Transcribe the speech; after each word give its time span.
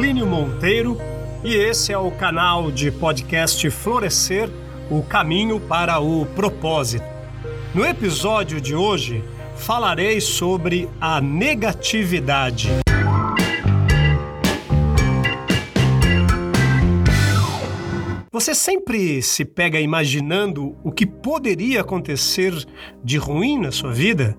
Plínio 0.00 0.26
Monteiro 0.26 0.96
e 1.44 1.54
esse 1.54 1.92
é 1.92 1.98
o 1.98 2.10
canal 2.10 2.72
de 2.72 2.90
podcast 2.90 3.68
Florescer 3.68 4.48
o 4.90 5.02
caminho 5.02 5.60
para 5.60 6.00
o 6.00 6.24
propósito. 6.24 7.04
No 7.74 7.84
episódio 7.84 8.62
de 8.62 8.74
hoje, 8.74 9.22
falarei 9.56 10.18
sobre 10.18 10.88
a 10.98 11.20
negatividade. 11.20 12.70
Você 18.32 18.54
sempre 18.54 19.20
se 19.20 19.44
pega 19.44 19.78
imaginando 19.78 20.74
o 20.82 20.90
que 20.90 21.04
poderia 21.04 21.82
acontecer 21.82 22.54
de 23.04 23.18
ruim 23.18 23.58
na 23.58 23.70
sua 23.70 23.92
vida? 23.92 24.34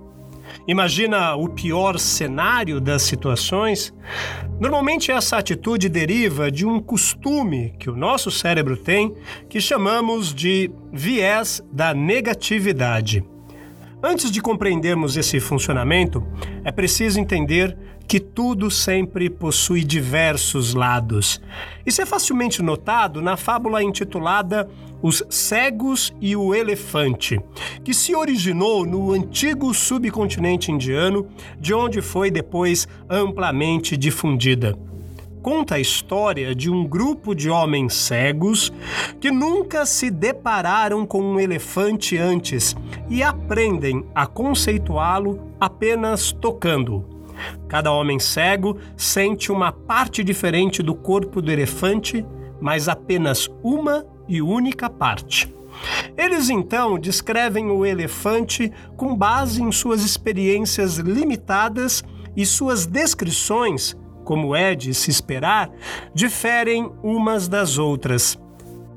Imagina 0.67 1.35
o 1.35 1.49
pior 1.49 1.97
cenário 1.97 2.79
das 2.79 3.02
situações? 3.02 3.93
Normalmente 4.59 5.11
essa 5.11 5.38
atitude 5.38 5.89
deriva 5.89 6.52
de 6.52 6.65
um 6.65 6.79
costume 6.79 7.73
que 7.79 7.89
o 7.89 7.95
nosso 7.95 8.29
cérebro 8.29 8.77
tem 8.77 9.16
que 9.49 9.59
chamamos 9.59 10.33
de 10.33 10.71
viés 10.93 11.61
da 11.71 11.93
negatividade. 11.93 13.23
Antes 14.03 14.31
de 14.31 14.41
compreendermos 14.41 15.17
esse 15.17 15.39
funcionamento, 15.39 16.25
é 16.63 16.71
preciso 16.71 17.19
entender 17.19 17.77
que 18.12 18.20
tudo 18.20 18.70
sempre 18.70 19.30
possui 19.30 19.86
diversos 19.86 20.73
lados. 20.73 21.42
Isso 21.86 22.02
é 22.02 22.06
facilmente 22.06 22.62
notado 22.62 23.22
na 23.22 23.38
fábula 23.38 23.81
intitulada 23.81 24.70
Os 25.02 25.23
Cegos 25.30 26.14
e 26.20 26.36
o 26.36 26.54
Elefante, 26.54 27.39
que 27.86 27.94
se 27.94 28.14
originou 28.14 28.86
no 28.86 29.14
antigo 29.14 29.73
subcontinente 29.73 30.73
indiano, 30.73 31.26
de 31.58 31.73
onde 31.73 32.02
foi 32.02 32.30
depois 32.30 32.86
amplamente 33.09 33.95
difundida 33.95 34.78
conta 35.42 35.73
a 35.73 35.80
história 35.80 36.54
de 36.54 36.70
um 36.70 36.86
grupo 36.86 37.34
de 37.34 37.50
homens 37.50 37.95
cegos 37.95 38.72
que 39.20 39.32
nunca 39.32 39.88
se 39.88 40.12
depararam 40.12 41.04
com 41.04 41.20
um 41.20 41.39
elefante 41.39 42.16
antes 42.16 42.76
e 43.09 43.23
aprendem 43.23 44.06
a 44.14 44.28
conceituá-lo 44.28 45.39
apenas 45.59 46.32
tocando. 46.32 47.11
Cada 47.67 47.92
homem 47.92 48.20
cego 48.20 48.78
sente 48.95 49.52
uma 49.52 49.72
parte 49.72 50.23
diferente 50.23 50.81
do 50.84 50.94
corpo 50.95 51.42
do 51.42 51.52
elefante, 51.52 52.25
mas 52.59 52.88
apenas 52.88 53.50
uma 53.64 54.06
e 54.28 54.42
única 54.42 54.89
parte. 54.89 55.53
Eles 56.17 56.50
então 56.50 57.00
descrevem 57.00 57.70
o 57.70 57.86
elefante 57.86 58.72
com 58.95 59.16
base 59.16 59.61
em 59.61 59.72
suas 59.72 60.03
experiências 60.03 60.98
limitadas 60.98 62.03
e 62.36 62.45
suas 62.45 62.86
descrições, 62.86 63.95
como 64.23 64.55
é 64.55 64.76
de 64.76 64.94
se 64.94 65.09
esperar, 65.09 65.70
diferem 66.14 66.92
umas 67.02 67.48
das 67.48 67.78
outras. 67.78 68.39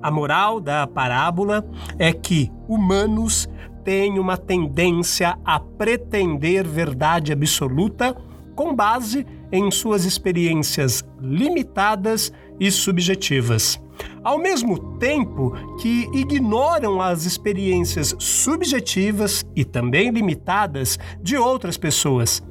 A 0.02 0.10
moral 0.10 0.60
da 0.60 0.86
parábola 0.86 1.64
é 1.98 2.12
que 2.12 2.52
humanos 2.68 3.48
têm 3.84 4.18
uma 4.18 4.36
tendência 4.36 5.38
a 5.44 5.58
pretender 5.58 6.66
verdade 6.66 7.32
absoluta 7.32 8.16
com 8.54 8.74
base 8.74 9.26
em 9.50 9.70
suas 9.70 10.04
experiências 10.04 11.04
limitadas 11.20 12.32
e 12.58 12.70
subjetivas. 12.70 13.80
Ao 14.22 14.38
mesmo 14.38 14.96
tempo 14.98 15.52
que 15.80 16.08
ignoram 16.12 17.00
as 17.00 17.24
experiências 17.24 18.14
subjetivas 18.18 19.44
e 19.54 19.64
também 19.64 20.10
limitadas 20.10 20.98
de 21.22 21.36
outras 21.36 21.76
pessoas, 21.76 22.42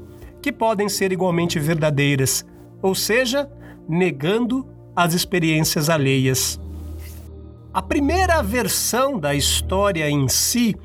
que 0.41 0.51
podem 0.51 0.87
ser 0.89 1.11
igualmente 1.11 1.59
verdadeiras, 1.59 2.45
ou 2.81 2.93
seja, 2.93 3.49
negando 3.87 4.67
as 4.95 5.13
experiências 5.13 5.89
alheias. 5.89 6.59
A 7.73 7.81
primeira 7.81 8.41
versão 8.43 9.17
da 9.17 9.33
história 9.33 10.07
em 10.09 10.27
si 10.27 10.75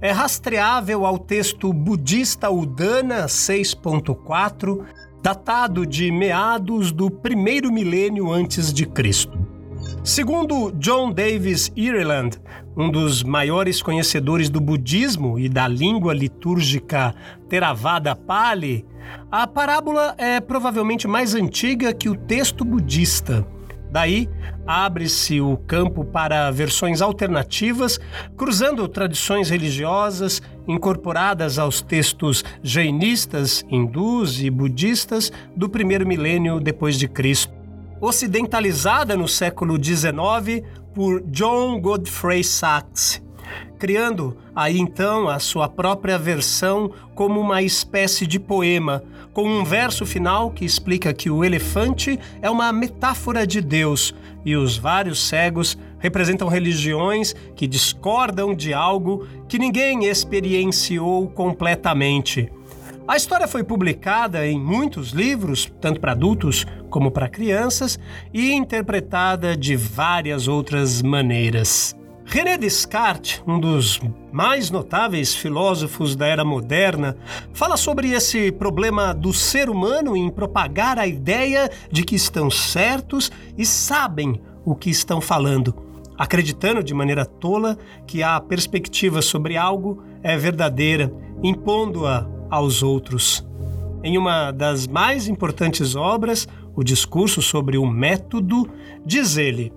é 0.00 0.10
rastreável 0.12 1.06
ao 1.06 1.18
texto 1.18 1.72
budista 1.72 2.50
Udana 2.50 3.26
6.4, 3.26 4.84
datado 5.22 5.86
de 5.86 6.10
meados 6.10 6.92
do 6.92 7.10
primeiro 7.10 7.72
milênio 7.72 8.30
antes 8.30 8.72
de 8.72 8.86
Cristo. 8.86 9.38
Segundo 10.04 10.70
John 10.72 11.12
Davis 11.12 11.72
Ireland, 11.74 12.38
um 12.76 12.90
dos 12.90 13.22
maiores 13.22 13.82
conhecedores 13.82 14.48
do 14.50 14.60
budismo 14.60 15.38
e 15.38 15.48
da 15.48 15.66
língua 15.66 16.14
litúrgica 16.14 17.14
Theravada 17.48 18.14
Pali, 18.14 18.84
a 19.30 19.46
parábola 19.46 20.14
é 20.18 20.40
provavelmente 20.40 21.08
mais 21.08 21.34
antiga 21.34 21.92
que 21.92 22.08
o 22.08 22.16
texto 22.16 22.64
budista. 22.64 23.46
Daí, 23.96 24.28
abre-se 24.66 25.40
o 25.40 25.56
campo 25.56 26.04
para 26.04 26.50
versões 26.50 27.00
alternativas, 27.00 27.98
cruzando 28.36 28.86
tradições 28.86 29.48
religiosas 29.48 30.42
incorporadas 30.68 31.58
aos 31.58 31.80
textos 31.80 32.44
jainistas, 32.62 33.64
hindus 33.70 34.38
e 34.42 34.50
budistas 34.50 35.32
do 35.56 35.66
primeiro 35.66 36.06
milênio 36.06 36.60
depois 36.60 36.98
de 36.98 37.08
Cristo. 37.08 37.50
Ocidentalizada 37.98 39.16
no 39.16 39.26
século 39.26 39.82
XIX 39.82 40.62
por 40.94 41.22
John 41.22 41.80
Godfrey 41.80 42.44
Sachs, 42.44 43.22
criando 43.78 44.36
aí 44.54 44.78
então 44.78 45.26
a 45.26 45.38
sua 45.38 45.70
própria 45.70 46.18
versão 46.18 46.92
como 47.14 47.40
uma 47.40 47.62
espécie 47.62 48.26
de 48.26 48.38
poema, 48.38 49.02
com 49.36 49.46
um 49.46 49.62
verso 49.62 50.06
final 50.06 50.50
que 50.50 50.64
explica 50.64 51.12
que 51.12 51.28
o 51.28 51.44
elefante 51.44 52.18
é 52.40 52.48
uma 52.48 52.72
metáfora 52.72 53.46
de 53.46 53.60
Deus 53.60 54.14
e 54.46 54.56
os 54.56 54.78
vários 54.78 55.28
cegos 55.28 55.76
representam 55.98 56.48
religiões 56.48 57.34
que 57.54 57.66
discordam 57.66 58.54
de 58.54 58.72
algo 58.72 59.26
que 59.46 59.58
ninguém 59.58 60.06
experienciou 60.06 61.28
completamente. 61.28 62.50
A 63.06 63.14
história 63.14 63.46
foi 63.46 63.62
publicada 63.62 64.46
em 64.46 64.58
muitos 64.58 65.10
livros, 65.10 65.70
tanto 65.82 66.00
para 66.00 66.12
adultos 66.12 66.64
como 66.88 67.10
para 67.10 67.28
crianças, 67.28 67.98
e 68.32 68.54
interpretada 68.54 69.54
de 69.54 69.76
várias 69.76 70.48
outras 70.48 71.02
maneiras. 71.02 71.94
René 72.28 72.58
Descartes, 72.58 73.40
um 73.46 73.58
dos 73.58 74.00
mais 74.32 74.68
notáveis 74.68 75.32
filósofos 75.32 76.16
da 76.16 76.26
era 76.26 76.44
moderna, 76.44 77.16
fala 77.54 77.76
sobre 77.76 78.10
esse 78.10 78.50
problema 78.50 79.14
do 79.14 79.32
ser 79.32 79.70
humano 79.70 80.16
em 80.16 80.28
propagar 80.28 80.98
a 80.98 81.06
ideia 81.06 81.70
de 81.90 82.02
que 82.02 82.16
estão 82.16 82.50
certos 82.50 83.30
e 83.56 83.64
sabem 83.64 84.40
o 84.64 84.74
que 84.74 84.90
estão 84.90 85.20
falando, 85.20 85.72
acreditando 86.18 86.82
de 86.82 86.92
maneira 86.92 87.24
tola 87.24 87.78
que 88.08 88.24
a 88.24 88.40
perspectiva 88.40 89.22
sobre 89.22 89.56
algo 89.56 90.02
é 90.20 90.36
verdadeira, 90.36 91.12
impondo-a 91.44 92.26
aos 92.50 92.82
outros. 92.82 93.46
Em 94.02 94.18
uma 94.18 94.50
das 94.50 94.88
mais 94.88 95.28
importantes 95.28 95.94
obras, 95.94 96.48
o 96.74 96.82
discurso 96.82 97.40
sobre 97.40 97.78
o 97.78 97.86
método, 97.86 98.68
diz 99.04 99.36
ele 99.36 99.72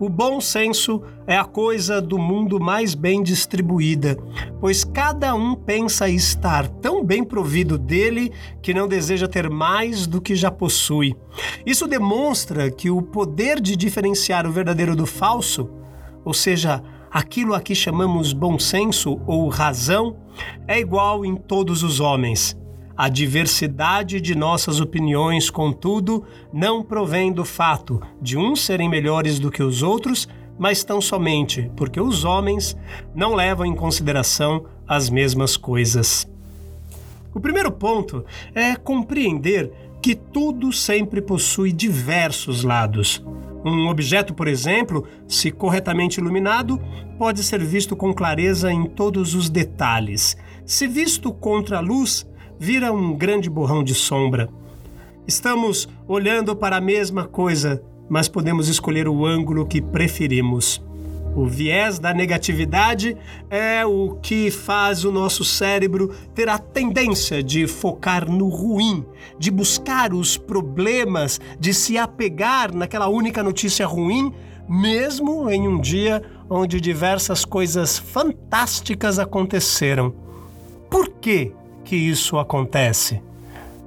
o 0.00 0.08
bom 0.08 0.40
senso 0.40 1.02
é 1.26 1.36
a 1.36 1.44
coisa 1.44 2.00
do 2.00 2.18
mundo 2.18 2.58
mais 2.58 2.94
bem 2.94 3.22
distribuída, 3.22 4.16
pois 4.58 4.82
cada 4.82 5.34
um 5.34 5.54
pensa 5.54 6.08
estar 6.08 6.66
tão 6.66 7.04
bem 7.04 7.22
provido 7.22 7.76
dele 7.76 8.32
que 8.62 8.72
não 8.72 8.88
deseja 8.88 9.28
ter 9.28 9.50
mais 9.50 10.06
do 10.06 10.18
que 10.18 10.34
já 10.34 10.50
possui. 10.50 11.14
Isso 11.66 11.86
demonstra 11.86 12.70
que 12.70 12.90
o 12.90 13.02
poder 13.02 13.60
de 13.60 13.76
diferenciar 13.76 14.46
o 14.46 14.52
verdadeiro 14.52 14.96
do 14.96 15.04
falso, 15.04 15.68
ou 16.24 16.32
seja, 16.32 16.82
aquilo 17.10 17.52
a 17.52 17.60
que 17.60 17.74
chamamos 17.74 18.32
bom 18.32 18.58
senso 18.58 19.20
ou 19.26 19.48
razão, 19.48 20.16
é 20.66 20.80
igual 20.80 21.26
em 21.26 21.36
todos 21.36 21.82
os 21.82 22.00
homens. 22.00 22.58
A 23.02 23.08
diversidade 23.08 24.20
de 24.20 24.34
nossas 24.34 24.78
opiniões, 24.78 25.48
contudo, 25.48 26.22
não 26.52 26.82
provém 26.82 27.32
do 27.32 27.46
fato 27.46 27.98
de 28.20 28.36
uns 28.36 28.60
serem 28.60 28.90
melhores 28.90 29.38
do 29.38 29.50
que 29.50 29.62
os 29.62 29.82
outros, 29.82 30.28
mas 30.58 30.84
tão 30.84 31.00
somente 31.00 31.70
porque 31.74 31.98
os 31.98 32.24
homens 32.24 32.76
não 33.14 33.34
levam 33.34 33.64
em 33.64 33.74
consideração 33.74 34.66
as 34.86 35.08
mesmas 35.08 35.56
coisas. 35.56 36.28
O 37.32 37.40
primeiro 37.40 37.72
ponto 37.72 38.22
é 38.54 38.76
compreender 38.76 39.72
que 40.02 40.14
tudo 40.14 40.70
sempre 40.70 41.22
possui 41.22 41.72
diversos 41.72 42.64
lados. 42.64 43.24
Um 43.64 43.88
objeto, 43.88 44.34
por 44.34 44.46
exemplo, 44.46 45.08
se 45.26 45.50
corretamente 45.50 46.20
iluminado, 46.20 46.78
pode 47.16 47.42
ser 47.44 47.64
visto 47.64 47.96
com 47.96 48.12
clareza 48.12 48.70
em 48.70 48.84
todos 48.84 49.34
os 49.34 49.48
detalhes. 49.48 50.36
Se 50.66 50.86
visto 50.86 51.32
contra 51.32 51.78
a 51.78 51.80
luz, 51.80 52.26
vira 52.60 52.92
um 52.92 53.16
grande 53.16 53.48
borrão 53.48 53.82
de 53.82 53.94
sombra. 53.94 54.50
Estamos 55.26 55.88
olhando 56.06 56.54
para 56.54 56.76
a 56.76 56.80
mesma 56.80 57.24
coisa, 57.24 57.82
mas 58.06 58.28
podemos 58.28 58.68
escolher 58.68 59.08
o 59.08 59.24
ângulo 59.24 59.64
que 59.64 59.80
preferimos. 59.80 60.82
O 61.34 61.46
viés 61.46 61.98
da 61.98 62.12
negatividade 62.12 63.16
é 63.48 63.86
o 63.86 64.18
que 64.20 64.50
faz 64.50 65.06
o 65.06 65.12
nosso 65.12 65.42
cérebro 65.42 66.14
ter 66.34 66.50
a 66.50 66.58
tendência 66.58 67.42
de 67.42 67.66
focar 67.66 68.30
no 68.30 68.48
ruim, 68.48 69.06
de 69.38 69.50
buscar 69.50 70.12
os 70.12 70.36
problemas, 70.36 71.40
de 71.58 71.72
se 71.72 71.96
apegar 71.96 72.74
naquela 72.74 73.08
única 73.08 73.42
notícia 73.42 73.86
ruim, 73.86 74.34
mesmo 74.68 75.48
em 75.48 75.66
um 75.66 75.80
dia 75.80 76.22
onde 76.50 76.78
diversas 76.78 77.42
coisas 77.42 77.96
fantásticas 77.96 79.18
aconteceram. 79.18 80.12
Por 80.90 81.08
que 81.08 81.54
que 81.84 81.96
isso 81.96 82.38
acontece? 82.38 83.22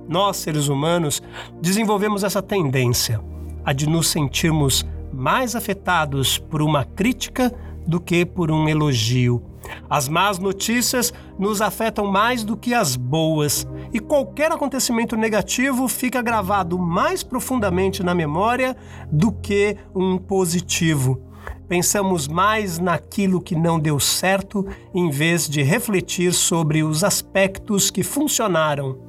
Nós, 0.08 0.38
seres 0.38 0.68
humanos, 0.68 1.22
desenvolvemos 1.62 2.24
essa 2.24 2.42
tendência 2.42 3.22
a 3.66 3.72
de 3.72 3.88
nos 3.88 4.08
sentirmos 4.08 4.86
mais 5.12 5.56
afetados 5.56 6.38
por 6.38 6.62
uma 6.62 6.84
crítica 6.84 7.54
do 7.88 8.00
que 8.00 8.26
por 8.26 8.52
um 8.52 8.68
elogio. 8.68 9.42
As 9.90 10.10
más 10.10 10.40
notícias 10.40 11.14
nos 11.40 11.62
afetam 11.62 12.06
mais 12.06 12.44
do 12.44 12.58
que 12.58 12.74
as 12.74 12.96
boas, 12.96 13.68
e 13.94 14.00
qualquer 14.00 14.52
acontecimento 14.52 15.16
negativo 15.16 15.88
fica 15.88 16.22
gravado 16.22 16.78
mais 16.78 17.24
profundamente 17.24 18.04
na 18.04 18.14
memória 18.14 18.76
do 19.12 19.32
que 19.32 19.78
um 19.96 20.18
positivo. 20.18 21.22
Pensamos 21.74 22.28
mais 22.28 22.78
naquilo 22.78 23.42
que 23.42 23.56
não 23.56 23.80
deu 23.80 24.00
certo 24.00 24.64
em 24.94 25.10
vez 25.10 25.50
de 25.50 25.64
refletir 25.64 26.32
sobre 26.32 26.84
os 26.84 27.04
aspectos 27.04 27.90
que 27.90 28.04
funcionaram. 28.04 29.00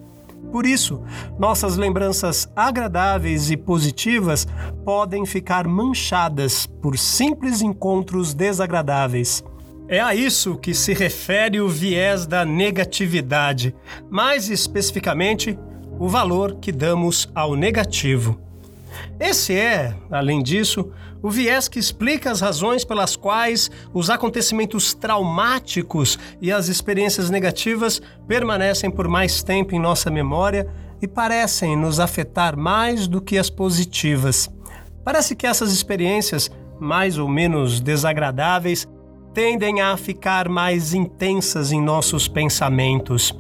Por 0.51 0.65
isso, 0.65 1.03
nossas 1.39 1.77
lembranças 1.77 2.51
agradáveis 2.57 3.51
e 3.51 3.57
positivas 3.59 4.47
podem 4.83 5.27
ficar 5.27 5.69
manchadas 5.69 6.65
por 6.65 6.97
simples 6.97 7.61
encontros 7.61 8.33
desagradáveis. 8.33 9.45
É 9.87 10.01
a 10.01 10.15
isso 10.15 10.57
que 10.57 10.73
se 10.73 10.95
refere 10.95 11.61
o 11.61 11.69
viés 11.69 12.25
da 12.25 12.47
negatividade, 12.47 13.77
mais 14.09 14.49
especificamente, 14.49 15.59
o 15.99 16.09
valor 16.09 16.55
que 16.63 16.73
damos 16.73 17.31
ao 17.35 17.55
negativo. 17.55 18.41
Esse 19.21 19.53
é, 19.55 19.95
além 20.11 20.43
disso, 20.43 20.91
o 21.25 21.31
viés 21.31 21.69
que 21.69 21.79
explica 21.79 22.31
as 22.31 22.43
razões 22.43 22.85
pelas 22.85 23.17
quais 23.17 23.71
os 23.95 24.11
acontecimentos 24.11 24.93
traumáticos 24.93 26.19
e 26.39 26.53
as 26.53 26.69
experiências 26.69 27.31
negativas 27.31 27.99
permanecem 28.29 28.91
por 28.91 29.09
mais 29.09 29.43
tempo 29.43 29.75
em 29.75 29.79
nossa 29.79 30.11
memória 30.11 30.69
e 31.01 31.09
parecem 31.09 31.79
nos 31.79 31.99
afetar 31.99 32.59
mais 32.59 33.09
do 33.09 33.23
que 33.23 33.39
as 33.39 33.49
positivas. 33.49 34.51
Parece 35.03 35.35
que 35.35 35.47
essas 35.47 35.73
experiências, 35.73 36.51
mais 36.79 37.17
ou 37.17 37.27
menos 37.27 37.81
desagradáveis, 37.81 38.87
tendem 39.33 39.81
a 39.81 39.97
ficar 39.97 40.47
mais 40.47 40.93
intensas 40.93 41.73
em 41.73 41.81
nossos 41.81 42.29
pensamentos. 42.29 43.33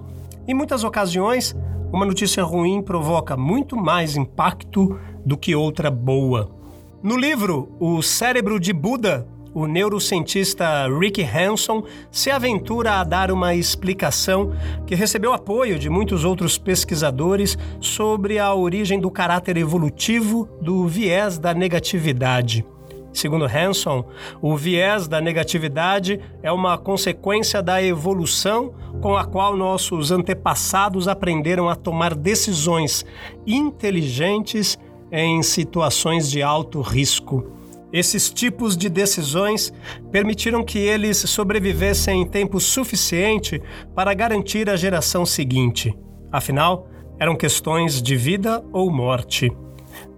Em 0.48 0.54
muitas 0.54 0.84
ocasiões, 0.84 1.54
uma 1.92 2.06
notícia 2.06 2.42
ruim 2.42 2.80
provoca 2.80 3.36
muito 3.36 3.76
mais 3.76 4.16
impacto 4.16 4.98
do 5.22 5.36
que 5.36 5.54
outra 5.54 5.90
boa. 5.90 6.63
No 7.04 7.18
livro 7.18 7.68
O 7.78 8.00
Cérebro 8.00 8.58
de 8.58 8.72
Buda, 8.72 9.28
o 9.52 9.66
neurocientista 9.66 10.88
Rick 10.88 11.22
Hanson 11.22 11.84
se 12.10 12.30
aventura 12.30 12.92
a 12.94 13.04
dar 13.04 13.30
uma 13.30 13.54
explicação 13.54 14.54
que 14.86 14.94
recebeu 14.94 15.34
apoio 15.34 15.78
de 15.78 15.90
muitos 15.90 16.24
outros 16.24 16.56
pesquisadores 16.56 17.58
sobre 17.78 18.38
a 18.38 18.54
origem 18.54 18.98
do 18.98 19.10
caráter 19.10 19.58
evolutivo 19.58 20.48
do 20.62 20.88
viés 20.88 21.36
da 21.36 21.52
negatividade. 21.52 22.64
Segundo 23.12 23.44
Hanson, 23.44 24.06
o 24.40 24.56
viés 24.56 25.06
da 25.06 25.20
negatividade 25.20 26.18
é 26.42 26.50
uma 26.50 26.78
consequência 26.78 27.62
da 27.62 27.82
evolução 27.82 28.72
com 29.02 29.14
a 29.14 29.26
qual 29.26 29.54
nossos 29.54 30.10
antepassados 30.10 31.06
aprenderam 31.06 31.68
a 31.68 31.76
tomar 31.76 32.14
decisões 32.14 33.04
inteligentes 33.46 34.78
em 35.16 35.44
situações 35.44 36.28
de 36.28 36.42
alto 36.42 36.80
risco. 36.80 37.52
Esses 37.92 38.28
tipos 38.30 38.76
de 38.76 38.88
decisões 38.88 39.72
permitiram 40.10 40.64
que 40.64 40.78
eles 40.78 41.18
sobrevivessem 41.18 42.22
em 42.22 42.26
tempo 42.26 42.58
suficiente 42.58 43.62
para 43.94 44.12
garantir 44.12 44.68
a 44.68 44.74
geração 44.74 45.24
seguinte. 45.24 45.96
Afinal, 46.32 46.88
eram 47.16 47.36
questões 47.36 48.02
de 48.02 48.16
vida 48.16 48.64
ou 48.72 48.90
morte. 48.90 49.52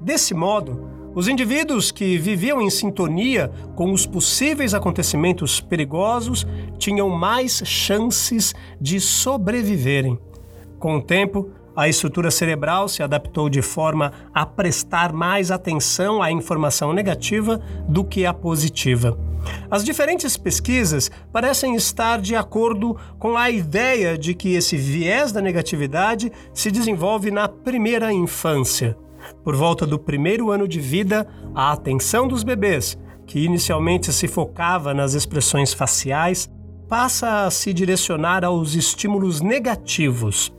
Desse 0.00 0.32
modo, 0.32 0.88
os 1.14 1.28
indivíduos 1.28 1.92
que 1.92 2.16
viviam 2.16 2.62
em 2.62 2.70
sintonia 2.70 3.52
com 3.75 3.92
os 3.92 4.06
possíveis 4.06 4.72
acontecimentos 4.72 5.60
perigosos 5.60 6.46
tinham 6.78 7.10
mais 7.10 7.62
chances 7.66 8.54
de 8.81 8.99
sobreviverem. 8.99 10.19
Com 10.78 10.96
o 10.96 11.02
tempo, 11.02 11.50
a 11.76 11.88
estrutura 11.88 12.31
cerebral 12.31 12.88
se 12.88 13.02
adaptou 13.02 13.50
de 13.50 13.61
forma 13.61 14.12
a 14.32 14.46
prestar 14.46 15.12
mais 15.12 15.50
atenção 15.50 16.23
à 16.23 16.32
informação 16.32 16.93
negativa 16.93 17.61
do 17.87 18.02
que 18.02 18.25
à 18.25 18.32
positiva. 18.32 19.19
As 19.70 19.84
diferentes 19.84 20.37
pesquisas 20.37 21.11
parecem 21.32 21.75
estar 21.75 22.20
de 22.20 22.34
acordo 22.34 22.96
com 23.19 23.37
a 23.37 23.50
ideia 23.50 24.17
de 24.17 24.34
que 24.34 24.55
esse 24.55 24.76
viés 24.76 25.31
da 25.31 25.40
negatividade 25.40 26.32
se 26.52 26.70
desenvolve 26.70 27.31
na 27.31 27.46
primeira 27.46 28.12
infância. 28.12 28.96
Por 29.44 29.55
volta 29.55 29.87
do 29.87 29.99
primeiro 29.99 30.50
ano 30.50 30.67
de 30.67 30.81
vida, 30.81 31.26
a 31.55 31.73
atenção 31.73 32.26
dos 32.26 32.43
bebês, 32.43 32.99
que 33.26 33.44
inicialmente 33.44 34.12
se 34.12 34.26
focava 34.26 34.94
nas 34.94 35.14
expressões 35.14 35.73
faciais, 35.73 36.49
passa 36.88 37.44
a 37.44 37.50
se 37.50 37.73
direcionar 37.73 38.44
aos 38.44 38.75
estímulos 38.75 39.40
negativos. 39.40 40.55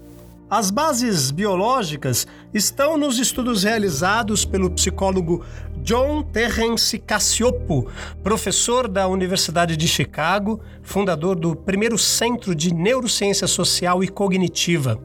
As 0.49 0.71
bases 0.71 1.29
biológicas 1.29 2.25
estão 2.53 2.97
nos 2.97 3.19
estudos 3.19 3.63
realizados 3.63 4.45
pelo 4.45 4.71
psicólogo 4.71 5.43
John 5.83 6.23
Terence 6.23 6.97
Cassiopo, 6.99 7.91
professor 8.23 8.87
da 8.87 9.09
Universidade 9.09 9.75
de 9.75 9.89
Chicago, 9.89 10.61
fundador 10.81 11.35
do 11.35 11.53
primeiro 11.53 11.97
Centro 11.97 12.55
de 12.55 12.73
Neurociência 12.73 13.45
Social 13.45 14.01
e 14.01 14.07
Cognitiva. 14.07 14.97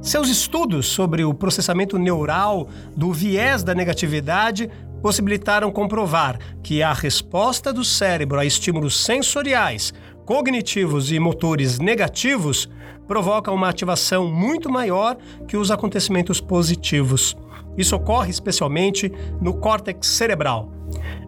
Seus 0.00 0.30
estudos 0.30 0.86
sobre 0.86 1.26
o 1.26 1.34
processamento 1.34 1.98
neural 1.98 2.66
do 2.96 3.12
viés 3.12 3.62
da 3.62 3.74
negatividade 3.74 4.70
possibilitaram 5.02 5.70
comprovar 5.70 6.38
que 6.62 6.82
a 6.82 6.94
resposta 6.94 7.70
do 7.70 7.84
cérebro 7.84 8.38
a 8.38 8.46
estímulos 8.46 9.04
sensoriais, 9.04 9.92
cognitivos 10.26 11.12
e 11.12 11.20
motores 11.20 11.78
negativos 11.78 12.68
provoca 13.06 13.52
uma 13.52 13.68
ativação 13.68 14.26
muito 14.26 14.68
maior 14.68 15.16
que 15.46 15.56
os 15.56 15.70
acontecimentos 15.70 16.40
positivos. 16.40 17.36
Isso 17.78 17.94
ocorre 17.94 18.30
especialmente 18.30 19.10
no 19.40 19.54
córtex 19.54 20.08
cerebral. 20.08 20.72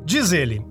Diz 0.05 0.33
ele, 0.33 0.67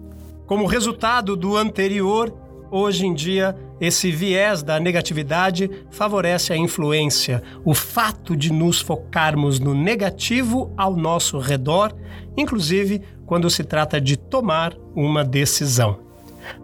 como 0.45 0.65
resultado 0.65 1.37
do 1.37 1.55
anterior, 1.55 2.33
hoje 2.69 3.05
em 3.05 3.13
dia 3.13 3.55
esse 3.79 4.11
viés 4.11 4.61
da 4.61 4.77
negatividade 4.77 5.69
favorece 5.89 6.51
a 6.51 6.57
influência, 6.57 7.41
o 7.63 7.73
fato 7.73 8.35
de 8.35 8.51
nos 8.51 8.81
focarmos 8.81 9.57
no 9.59 9.73
negativo 9.73 10.73
ao 10.75 10.97
nosso 10.97 11.39
redor, 11.39 11.95
inclusive 12.35 13.01
quando 13.25 13.49
se 13.49 13.63
trata 13.63 14.01
de 14.01 14.17
tomar 14.17 14.75
uma 14.93 15.23
decisão. 15.23 16.06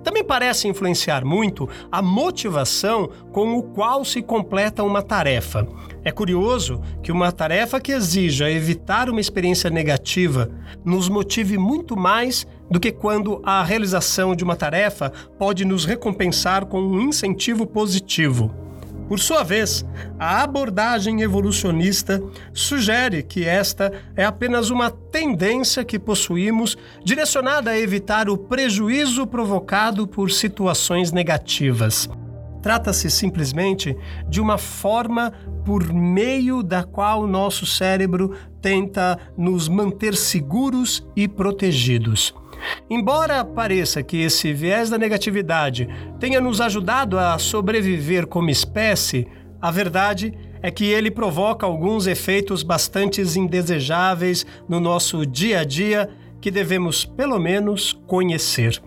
Também 0.04 0.24
parece 0.24 0.68
influenciar 0.68 1.24
muito 1.26 1.68
a 1.92 2.02
motivação 2.02 3.10
com 3.32 3.58
o 3.58 3.64
qual 3.64 4.04
se 4.04 4.22
completa 4.22 4.84
uma 4.84 5.02
tarefa. 5.02 5.68
É 6.04 6.12
curioso 6.12 6.82
que 7.02 7.12
uma 7.12 7.32
tarefa 7.32 7.80
que 7.80 7.92
exija 7.92 8.52
evitar 8.52 9.10
uma 9.10 9.22
experiência 9.22 9.70
negativa 9.70 10.50
nos 10.84 11.08
motive 11.08 11.58
muito 11.58 11.96
mais 11.96 12.46
do 12.70 12.80
que 12.80 12.92
quando 12.92 13.42
a 13.44 13.64
realização 13.64 14.36
de 14.36 14.44
uma 14.44 14.56
tarefa 14.56 15.12
pode 15.38 15.64
nos 15.64 15.86
recompensar 15.86 16.66
com 16.66 16.82
um 16.82 17.02
incentivo 17.02 17.66
positivo. 17.66 18.52
Por 19.08 19.20
sua 19.20 19.44
vez, 19.44 19.86
a 20.18 20.42
abordagem 20.42 21.22
evolucionista 21.22 22.22
sugere 22.54 23.22
que 23.22 23.46
esta 23.46 23.92
é 24.16 24.24
apenas 24.24 24.70
uma 24.70 24.90
tendência 24.90 25.84
que 25.84 26.00
possuímos 26.00 26.78
direcionada 27.04 27.72
a 27.72 27.80
evitar 27.80 28.30
o 28.30 28.38
prejuízo 28.38 29.28
provocado 29.28 30.08
por 30.08 30.32
situações 30.32 31.12
negativas. 31.12 32.10
Trata-se 32.62 33.12
simplesmente 33.12 33.96
de 34.30 34.40
uma 34.40 34.58
forma 34.58 35.34
por 35.66 35.92
meio 35.92 36.64
da 36.64 36.84
qual 36.84 37.28
nosso 37.28 37.66
cérebro 37.66 38.34
tenta 38.62 39.20
nos 39.38 39.68
manter 39.68 40.16
seguros 40.16 41.06
e 41.14 41.28
protegidos. 41.28 42.34
Embora 42.90 43.44
pareça 43.44 44.04
que 44.04 44.18
esse 44.18 44.54
viés 44.54 44.90
da 44.90 44.98
negatividade 44.98 45.88
tenha 46.20 46.40
nos 46.40 46.62
ajudado 46.62 47.18
a 47.18 47.38
sobreviver 47.38 48.28
como 48.28 48.50
espécie, 48.50 49.28
a 49.62 49.72
verdade 49.72 50.34
é 50.62 50.70
que 50.72 50.86
ele 50.86 51.12
provoca 51.12 51.66
alguns 51.66 52.08
efeitos 52.08 52.64
bastante 52.64 53.22
indesejáveis 53.22 54.46
no 54.68 54.80
nosso 54.80 55.26
dia 55.26 55.60
a 55.60 55.64
dia 55.64 56.10
que 56.42 56.52
devemos, 56.52 57.06
pelo 57.06 57.40
menos, 57.40 57.94
conhecer. 58.06 58.82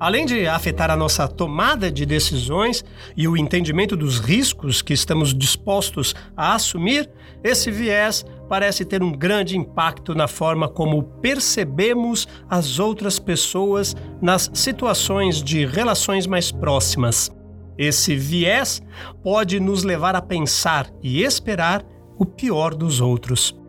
Além 0.00 0.24
de 0.24 0.46
afetar 0.46 0.90
a 0.90 0.96
nossa 0.96 1.28
tomada 1.28 1.92
de 1.92 2.06
decisões 2.06 2.82
e 3.14 3.28
o 3.28 3.36
entendimento 3.36 3.94
dos 3.94 4.18
riscos 4.18 4.80
que 4.80 4.94
estamos 4.94 5.34
dispostos 5.34 6.14
a 6.34 6.54
assumir, 6.54 7.10
esse 7.44 7.70
viés 7.70 8.24
parece 8.48 8.82
ter 8.82 9.02
um 9.02 9.12
grande 9.12 9.58
impacto 9.58 10.14
na 10.14 10.26
forma 10.26 10.70
como 10.70 11.02
percebemos 11.02 12.26
as 12.48 12.78
outras 12.78 13.18
pessoas 13.18 13.94
nas 14.22 14.50
situações 14.54 15.42
de 15.42 15.66
relações 15.66 16.26
mais 16.26 16.50
próximas. 16.50 17.30
Esse 17.76 18.16
viés 18.16 18.80
pode 19.22 19.60
nos 19.60 19.84
levar 19.84 20.16
a 20.16 20.22
pensar 20.22 20.90
e 21.02 21.22
esperar 21.22 21.84
o 22.18 22.24
pior 22.24 22.74
dos 22.74 23.02
outros 23.02 23.59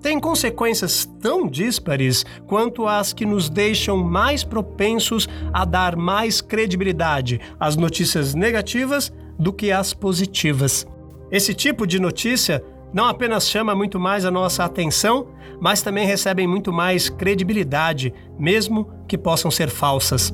tem 0.00 0.20
consequências 0.20 1.08
tão 1.20 1.46
díspares 1.46 2.24
quanto 2.46 2.86
as 2.86 3.12
que 3.12 3.26
nos 3.26 3.50
deixam 3.50 3.96
mais 3.96 4.44
propensos 4.44 5.28
a 5.52 5.64
dar 5.64 5.96
mais 5.96 6.40
credibilidade 6.40 7.40
às 7.58 7.76
notícias 7.76 8.34
negativas 8.34 9.12
do 9.38 9.52
que 9.52 9.72
às 9.72 9.92
positivas. 9.92 10.86
Esse 11.30 11.52
tipo 11.52 11.86
de 11.86 12.00
notícia 12.00 12.62
não 12.92 13.06
apenas 13.06 13.48
chama 13.48 13.74
muito 13.74 14.00
mais 14.00 14.24
a 14.24 14.30
nossa 14.30 14.64
atenção, 14.64 15.28
mas 15.60 15.82
também 15.82 16.06
recebem 16.06 16.46
muito 16.46 16.72
mais 16.72 17.10
credibilidade, 17.10 18.14
mesmo 18.38 18.90
que 19.06 19.18
possam 19.18 19.50
ser 19.50 19.68
falsas. 19.68 20.32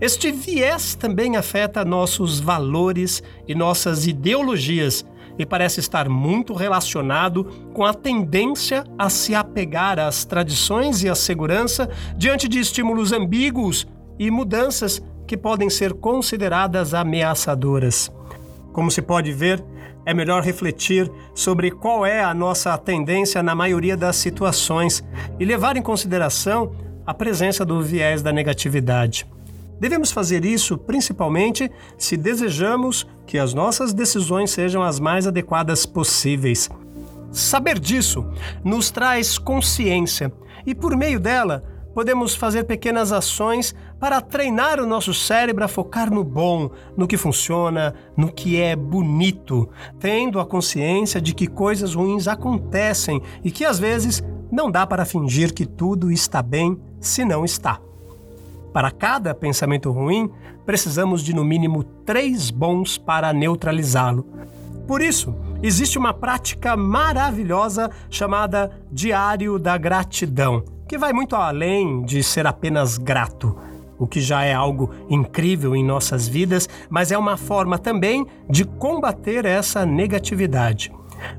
Este 0.00 0.30
viés 0.30 0.94
também 0.94 1.36
afeta 1.36 1.84
nossos 1.84 2.38
valores 2.38 3.22
e 3.48 3.54
nossas 3.54 4.06
ideologias 4.06 5.04
e 5.38 5.44
parece 5.44 5.80
estar 5.80 6.08
muito 6.08 6.54
relacionado 6.54 7.44
com 7.72 7.84
a 7.84 7.92
tendência 7.92 8.84
a 8.98 9.10
se 9.10 9.34
apegar 9.34 9.98
às 9.98 10.24
tradições 10.24 11.02
e 11.02 11.08
à 11.08 11.14
segurança 11.14 11.88
diante 12.16 12.48
de 12.48 12.58
estímulos 12.58 13.12
ambíguos 13.12 13.86
e 14.18 14.30
mudanças 14.30 15.02
que 15.26 15.36
podem 15.36 15.68
ser 15.68 15.92
consideradas 15.94 16.94
ameaçadoras. 16.94 18.10
Como 18.72 18.90
se 18.90 19.02
pode 19.02 19.32
ver, 19.32 19.62
é 20.04 20.14
melhor 20.14 20.42
refletir 20.42 21.10
sobre 21.34 21.70
qual 21.70 22.06
é 22.06 22.22
a 22.22 22.32
nossa 22.32 22.76
tendência 22.78 23.42
na 23.42 23.54
maioria 23.54 23.96
das 23.96 24.16
situações 24.16 25.04
e 25.40 25.44
levar 25.44 25.76
em 25.76 25.82
consideração 25.82 26.72
a 27.04 27.12
presença 27.12 27.64
do 27.64 27.82
viés 27.82 28.22
da 28.22 28.32
negatividade. 28.32 29.26
Devemos 29.78 30.10
fazer 30.10 30.44
isso 30.44 30.78
principalmente 30.78 31.70
se 31.98 32.16
desejamos 32.16 33.06
que 33.26 33.38
as 33.38 33.52
nossas 33.52 33.92
decisões 33.92 34.50
sejam 34.50 34.82
as 34.82 34.98
mais 34.98 35.26
adequadas 35.26 35.84
possíveis. 35.84 36.68
Saber 37.30 37.78
disso 37.78 38.26
nos 38.64 38.90
traz 38.90 39.36
consciência 39.36 40.32
e, 40.64 40.74
por 40.74 40.96
meio 40.96 41.20
dela, 41.20 41.62
podemos 41.96 42.34
fazer 42.34 42.64
pequenas 42.64 43.10
ações 43.10 43.74
para 43.98 44.20
treinar 44.20 44.80
o 44.80 44.86
nosso 44.86 45.14
cérebro 45.14 45.64
a 45.64 45.68
focar 45.68 46.10
no 46.10 46.22
bom, 46.22 46.70
no 46.96 47.06
que 47.06 47.16
funciona, 47.16 47.94
no 48.16 48.30
que 48.30 48.60
é 48.60 48.76
bonito, 48.76 49.68
tendo 49.98 50.38
a 50.38 50.44
consciência 50.46 51.20
de 51.20 51.34
que 51.34 51.46
coisas 51.46 51.94
ruins 51.94 52.28
acontecem 52.28 53.22
e 53.42 53.50
que 53.50 53.64
às 53.64 53.78
vezes 53.78 54.22
não 54.52 54.70
dá 54.70 54.86
para 54.86 55.06
fingir 55.06 55.54
que 55.54 55.66
tudo 55.66 56.10
está 56.12 56.42
bem 56.42 56.78
se 57.00 57.24
não 57.24 57.44
está. 57.44 57.80
Para 58.76 58.90
cada 58.90 59.34
pensamento 59.34 59.90
ruim, 59.90 60.30
precisamos 60.66 61.22
de 61.22 61.34
no 61.34 61.42
mínimo 61.42 61.82
três 61.82 62.50
bons 62.50 62.98
para 62.98 63.32
neutralizá-lo. 63.32 64.26
Por 64.86 65.00
isso, 65.00 65.34
existe 65.62 65.96
uma 65.96 66.12
prática 66.12 66.76
maravilhosa 66.76 67.90
chamada 68.10 68.70
Diário 68.92 69.58
da 69.58 69.78
Gratidão, 69.78 70.62
que 70.86 70.98
vai 70.98 71.14
muito 71.14 71.34
além 71.34 72.02
de 72.02 72.22
ser 72.22 72.46
apenas 72.46 72.98
grato 72.98 73.56
o 73.98 74.06
que 74.06 74.20
já 74.20 74.44
é 74.44 74.52
algo 74.52 74.90
incrível 75.08 75.74
em 75.74 75.82
nossas 75.82 76.28
vidas, 76.28 76.68
mas 76.90 77.10
é 77.10 77.16
uma 77.16 77.38
forma 77.38 77.78
também 77.78 78.26
de 78.46 78.66
combater 78.66 79.46
essa 79.46 79.86
negatividade. 79.86 80.92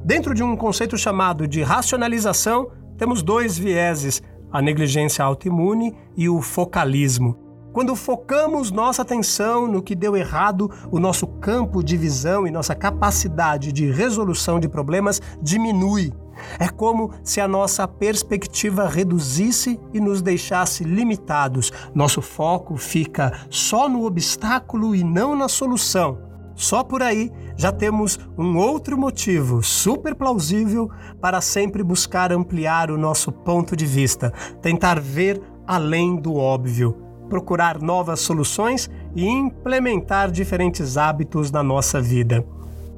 Dentro 0.04 0.34
de 0.34 0.42
um 0.42 0.56
conceito 0.56 0.98
chamado 0.98 1.48
de 1.48 1.62
racionalização, 1.62 2.72
temos 2.98 3.22
dois 3.22 3.60
vieses 3.60 4.24
a 4.52 4.62
negligência 4.62 5.24
autoimune 5.24 5.96
e 6.16 6.30
o 6.30 6.42
focalismo. 6.42 7.48
Quando 7.74 7.96
focamos 7.96 8.72
nossa 8.72 9.04
atenção 9.04 9.68
no 9.68 9.84
que 9.84 9.94
deu 9.94 10.18
errado, 10.18 10.72
o 10.90 11.00
nosso 11.00 11.28
campo 11.28 11.84
de 11.84 11.96
visão 11.96 12.48
e 12.48 12.52
nossa 12.52 12.74
capacidade 12.74 13.72
de 13.72 13.92
resolução 13.92 14.60
de 14.60 14.68
problemas 14.68 15.22
diminui. 15.40 16.12
É 16.60 16.70
como 16.70 17.12
se 17.24 17.40
a 17.40 17.48
nossa 17.48 17.88
perspectiva 17.88 18.88
reduzisse 18.88 19.80
e 19.94 20.00
nos 20.00 20.22
deixasse 20.22 20.84
limitados. 20.84 21.72
Nosso 21.94 22.22
foco 22.22 22.78
fica 22.78 23.32
só 23.50 23.88
no 23.88 24.06
obstáculo 24.06 24.96
e 24.96 25.04
não 25.04 25.36
na 25.36 25.48
solução. 25.48 26.27
Só 26.58 26.84
por 26.84 27.04
aí 27.04 27.32
já 27.56 27.72
temos 27.72 28.20
um 28.36 28.58
outro 28.58 28.98
motivo 28.98 29.62
super 29.62 30.16
plausível 30.16 30.90
para 31.22 31.40
sempre 31.40 31.84
buscar 31.84 32.34
ampliar 32.34 32.90
o 32.90 32.98
nosso 32.98 33.32
ponto 33.32 33.76
de 33.76 33.86
vista, 33.86 34.34
tentar 34.60 35.00
ver 35.00 35.40
além 35.68 36.16
do 36.16 36.36
óbvio, 36.36 36.98
procurar 37.30 37.80
novas 37.80 38.22
soluções 38.22 38.90
e 39.16 39.28
implementar 39.28 40.32
diferentes 40.32 40.98
hábitos 40.98 41.52
na 41.52 41.62
nossa 41.62 42.02
vida. 42.02 42.44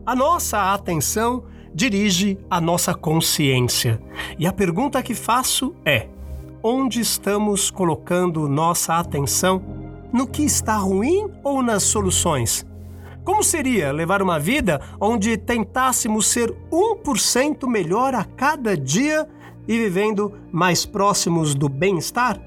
A 0.05 0.15
nossa 0.15 0.73
atenção 0.73 1.43
dirige 1.75 2.37
a 2.49 2.61
nossa 2.61 2.93
consciência. 2.93 4.01
E 4.37 4.47
a 4.47 4.53
pergunta 4.53 5.03
que 5.03 5.13
faço 5.13 5.75
é: 5.83 6.07
onde 6.63 7.01
estamos 7.01 7.69
colocando 7.69 8.47
nossa 8.47 8.95
atenção? 8.95 9.61
No 10.13 10.25
que 10.25 10.43
está 10.43 10.77
ruim 10.77 11.29
ou 11.43 11.61
nas 11.61 11.83
soluções? 11.83 12.68
Como 13.23 13.43
seria 13.43 13.91
levar 13.91 14.21
uma 14.21 14.39
vida 14.39 14.81
onde 14.99 15.37
tentássemos 15.37 16.27
ser 16.27 16.53
1% 16.71 17.67
melhor 17.67 18.15
a 18.15 18.23
cada 18.23 18.75
dia 18.75 19.27
e 19.67 19.77
vivendo 19.77 20.33
mais 20.51 20.85
próximos 20.85 21.53
do 21.53 21.69
bem-estar? 21.69 22.39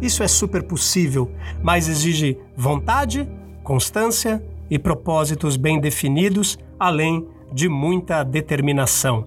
Isso 0.00 0.22
é 0.22 0.28
super 0.28 0.62
possível, 0.62 1.30
mas 1.62 1.88
exige 1.88 2.38
vontade, 2.56 3.28
constância 3.62 4.42
e 4.70 4.78
propósitos 4.78 5.56
bem 5.56 5.78
definidos, 5.80 6.58
além 6.78 7.28
de 7.52 7.68
muita 7.68 8.24
determinação. 8.24 9.26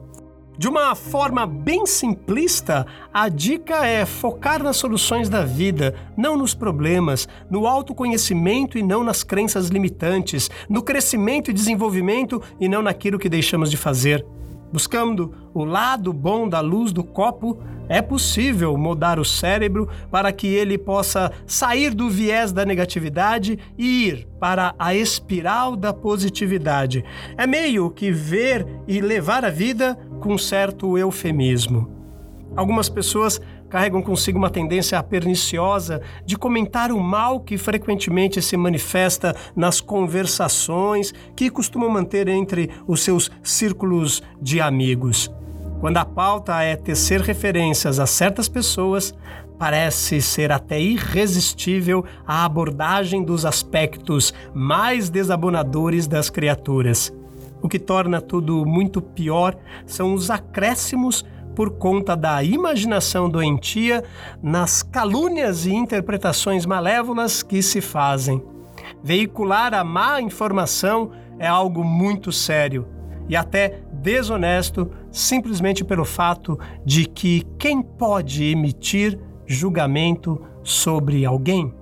De 0.58 0.70
uma 0.70 0.96
forma 0.96 1.46
bem 1.46 1.86
simplista, 1.86 2.88
a 3.14 3.28
dica 3.28 3.86
é 3.86 4.06
focar 4.06 4.64
nas 4.64 4.78
soluções 4.78 5.28
da 5.28 5.44
vida, 5.44 5.94
não 6.16 6.38
nos 6.38 6.54
problemas, 6.54 7.28
no 7.50 7.68
autoconhecimento 7.68 8.78
e 8.78 8.84
não 8.84 9.04
nas 9.04 9.22
crenças 9.22 9.68
limitantes, 9.68 10.50
no 10.70 10.82
crescimento 10.82 11.52
e 11.52 11.54
desenvolvimento 11.54 12.42
e 12.58 12.70
não 12.70 12.82
naquilo 12.82 13.20
que 13.20 13.28
deixamos 13.28 13.70
de 13.70 13.76
fazer. 13.76 14.26
Buscando 14.72 15.34
o 15.54 15.64
lado 15.64 16.12
bom 16.12 16.48
da 16.48 16.60
luz 16.60 16.92
do 16.92 17.04
copo, 17.04 17.60
é 17.88 18.02
possível 18.02 18.76
mudar 18.78 19.20
o 19.20 19.26
cérebro 19.26 19.88
para 20.10 20.32
que 20.32 20.48
ele 20.48 20.78
possa 20.78 21.32
sair 21.46 21.94
do 21.94 22.10
viés 22.10 22.52
da 22.52 22.66
negatividade 22.66 23.60
e 23.78 24.08
ir 24.08 24.28
para 24.40 24.74
a 24.78 24.94
espiral 24.94 25.76
da 25.76 25.94
positividade. 25.94 27.06
É 27.38 27.46
meio 27.46 27.90
que 27.90 28.12
ver 28.12 28.66
e 28.88 29.00
levar 29.00 29.46
a 29.46 29.50
vida 29.50 29.98
com 30.20 30.38
certo 30.38 30.98
eufemismo. 30.98 31.90
Algumas 32.56 32.88
pessoas 32.88 33.40
carregam 33.70 34.02
consigo 34.02 34.38
uma 34.38 34.50
tendência 34.50 35.02
perniciosa 35.04 36.02
de 36.26 36.38
comentar 36.38 36.92
o 36.92 37.00
mal 37.00 37.40
que 37.40 37.58
frequentemente 37.58 38.42
se 38.42 38.56
manifesta 38.56 39.36
nas 39.56 39.82
conversações 39.82 41.14
que 41.36 41.50
costumam 41.50 41.90
manter 41.90 42.28
entre 42.28 42.70
os 42.88 43.02
seus 43.02 43.30
círculos 43.44 44.24
de 44.42 44.62
amigos. 44.62 45.32
Quando 45.82 45.98
a 45.98 46.06
pauta 46.06 46.62
é 46.64 46.76
tecer 46.76 47.22
referências 47.22 48.00
a 48.00 48.08
certas 48.08 48.48
pessoas, 48.48 49.14
parece 49.60 50.22
ser 50.22 50.52
até 50.52 50.80
irresistível 50.80 52.06
a 52.26 52.46
abordagem 52.46 53.24
dos 53.24 53.46
aspectos 53.46 54.34
mais 54.54 55.10
desabonadores 55.10 56.08
das 56.08 56.30
criaturas. 56.30 57.14
O 57.66 57.68
que 57.68 57.80
torna 57.80 58.22
tudo 58.22 58.64
muito 58.64 59.02
pior 59.02 59.58
são 59.88 60.14
os 60.14 60.30
acréscimos 60.30 61.26
por 61.56 61.72
conta 61.72 62.16
da 62.16 62.44
imaginação 62.44 63.28
doentia 63.28 64.04
nas 64.40 64.84
calúnias 64.84 65.66
e 65.66 65.74
interpretações 65.74 66.64
malévolas 66.64 67.42
que 67.42 67.64
se 67.64 67.82
fazem. 67.82 68.40
Veicular 69.04 69.74
a 69.74 69.84
má 69.84 70.22
informação 70.22 71.10
é 71.40 71.48
algo 71.48 71.84
muito 71.84 72.32
sério 72.32 72.88
e 73.28 73.36
até 73.36 73.80
desonesto 73.92 74.92
simplesmente 75.12 75.84
pelo 75.84 76.06
fato 76.06 76.60
de 76.86 77.08
que 77.08 77.48
quem 77.58 77.82
pode 77.82 78.44
emitir 78.44 79.18
julgamento 79.48 80.40
sobre 80.62 81.26
alguém? 81.26 81.74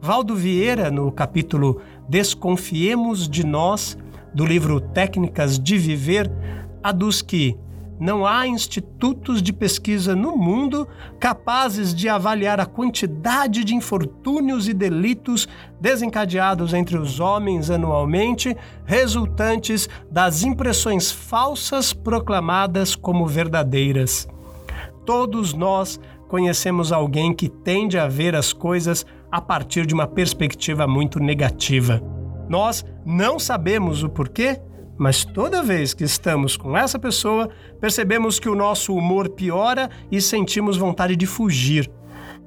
Valdo 0.00 0.36
Vieira, 0.36 0.92
no 0.92 1.10
capítulo 1.10 1.80
Desconfiemos 2.08 3.28
de 3.28 3.44
Nós, 3.44 3.98
do 4.36 4.44
livro 4.44 4.78
Técnicas 4.78 5.58
de 5.58 5.78
Viver, 5.78 6.30
aduz 6.82 7.22
que 7.22 7.56
não 7.98 8.26
há 8.26 8.46
institutos 8.46 9.42
de 9.42 9.50
pesquisa 9.50 10.14
no 10.14 10.36
mundo 10.36 10.86
capazes 11.18 11.94
de 11.94 12.06
avaliar 12.06 12.60
a 12.60 12.66
quantidade 12.66 13.64
de 13.64 13.74
infortúnios 13.74 14.68
e 14.68 14.74
delitos 14.74 15.48
desencadeados 15.80 16.74
entre 16.74 16.98
os 16.98 17.18
homens 17.18 17.70
anualmente, 17.70 18.54
resultantes 18.84 19.88
das 20.10 20.42
impressões 20.42 21.10
falsas 21.10 21.94
proclamadas 21.94 22.94
como 22.94 23.26
verdadeiras. 23.26 24.28
Todos 25.06 25.54
nós 25.54 25.98
conhecemos 26.28 26.92
alguém 26.92 27.32
que 27.32 27.48
tende 27.48 27.98
a 27.98 28.06
ver 28.06 28.36
as 28.36 28.52
coisas 28.52 29.06
a 29.32 29.40
partir 29.40 29.86
de 29.86 29.94
uma 29.94 30.06
perspectiva 30.06 30.86
muito 30.86 31.18
negativa. 31.18 32.15
Nós 32.48 32.84
não 33.04 33.38
sabemos 33.38 34.02
o 34.02 34.08
porquê, 34.08 34.60
mas 34.98 35.24
toda 35.24 35.62
vez 35.62 35.92
que 35.92 36.04
estamos 36.04 36.56
com 36.56 36.76
essa 36.76 36.98
pessoa, 36.98 37.50
percebemos 37.80 38.38
que 38.38 38.48
o 38.48 38.54
nosso 38.54 38.94
humor 38.94 39.28
piora 39.28 39.90
e 40.10 40.20
sentimos 40.20 40.76
vontade 40.76 41.16
de 41.16 41.26
fugir. 41.26 41.90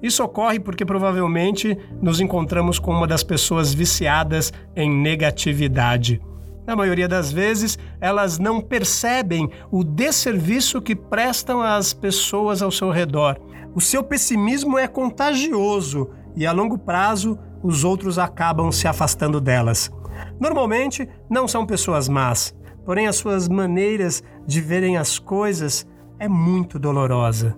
Isso 0.01 0.23
ocorre 0.23 0.59
porque 0.59 0.85
provavelmente 0.85 1.77
nos 2.01 2.21
encontramos 2.21 2.79
com 2.79 2.91
uma 2.91 3.05
das 3.05 3.23
pessoas 3.23 3.73
viciadas 3.73 4.51
em 4.75 4.89
negatividade. 4.89 6.21
Na 6.65 6.75
maioria 6.75 7.07
das 7.07 7.31
vezes, 7.31 7.77
elas 7.99 8.39
não 8.39 8.61
percebem 8.61 9.49
o 9.71 9.83
desserviço 9.83 10.81
que 10.81 10.95
prestam 10.95 11.61
às 11.61 11.93
pessoas 11.93 12.61
ao 12.61 12.71
seu 12.71 12.91
redor. 12.91 13.39
O 13.75 13.81
seu 13.81 14.03
pessimismo 14.03 14.77
é 14.77 14.87
contagioso 14.87 16.09
e, 16.35 16.45
a 16.45 16.51
longo 16.51 16.77
prazo, 16.77 17.37
os 17.61 17.83
outros 17.83 18.17
acabam 18.17 18.71
se 18.71 18.87
afastando 18.87 19.39
delas. 19.39 19.91
Normalmente 20.39 21.07
não 21.29 21.47
são 21.47 21.65
pessoas 21.65 22.09
más, 22.09 22.55
porém 22.85 23.07
as 23.07 23.15
suas 23.15 23.47
maneiras 23.47 24.23
de 24.45 24.61
verem 24.61 24.97
as 24.97 25.19
coisas 25.19 25.87
é 26.17 26.27
muito 26.27 26.77
dolorosa. 26.77 27.57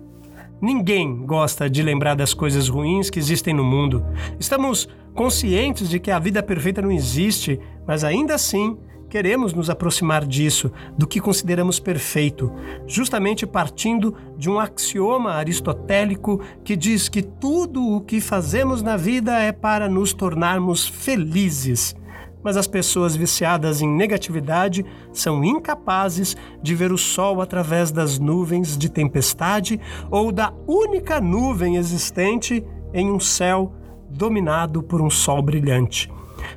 Ninguém 0.60 1.26
gosta 1.26 1.68
de 1.68 1.82
lembrar 1.82 2.14
das 2.14 2.32
coisas 2.32 2.68
ruins 2.68 3.10
que 3.10 3.18
existem 3.18 3.52
no 3.52 3.64
mundo. 3.64 4.04
Estamos 4.38 4.88
conscientes 5.12 5.88
de 5.88 5.98
que 5.98 6.10
a 6.10 6.20
vida 6.20 6.40
perfeita 6.42 6.80
não 6.80 6.92
existe, 6.92 7.58
mas 7.86 8.04
ainda 8.04 8.36
assim 8.36 8.78
queremos 9.12 9.52
nos 9.52 9.68
aproximar 9.68 10.24
disso, 10.24 10.72
do 10.96 11.06
que 11.06 11.20
consideramos 11.20 11.78
perfeito, 11.78 12.50
justamente 12.86 13.46
partindo 13.46 14.16
de 14.38 14.48
um 14.48 14.58
axioma 14.58 15.32
aristotélico 15.32 16.40
que 16.64 16.74
diz 16.74 17.10
que 17.10 17.20
tudo 17.20 17.86
o 17.86 18.00
que 18.00 18.22
fazemos 18.22 18.80
na 18.80 18.96
vida 18.96 19.38
é 19.38 19.52
para 19.52 19.86
nos 19.86 20.14
tornarmos 20.14 20.88
felizes 20.88 21.94
mas 22.44 22.56
as 22.56 22.66
pessoas 22.66 23.14
viciadas 23.14 23.80
em 23.80 23.88
negatividade 23.88 24.84
são 25.12 25.44
incapazes 25.44 26.36
de 26.60 26.74
ver 26.74 26.90
o 26.90 26.98
sol 26.98 27.40
através 27.40 27.92
das 27.92 28.18
nuvens 28.18 28.76
de 28.76 28.88
tempestade 28.88 29.78
ou 30.10 30.32
da 30.32 30.52
única 30.66 31.20
nuvem 31.20 31.76
existente 31.76 32.66
em 32.92 33.12
um 33.12 33.20
céu 33.20 33.72
dominado 34.10 34.82
por 34.82 35.00
um 35.00 35.08
sol 35.08 35.40
brilhante. 35.40 36.10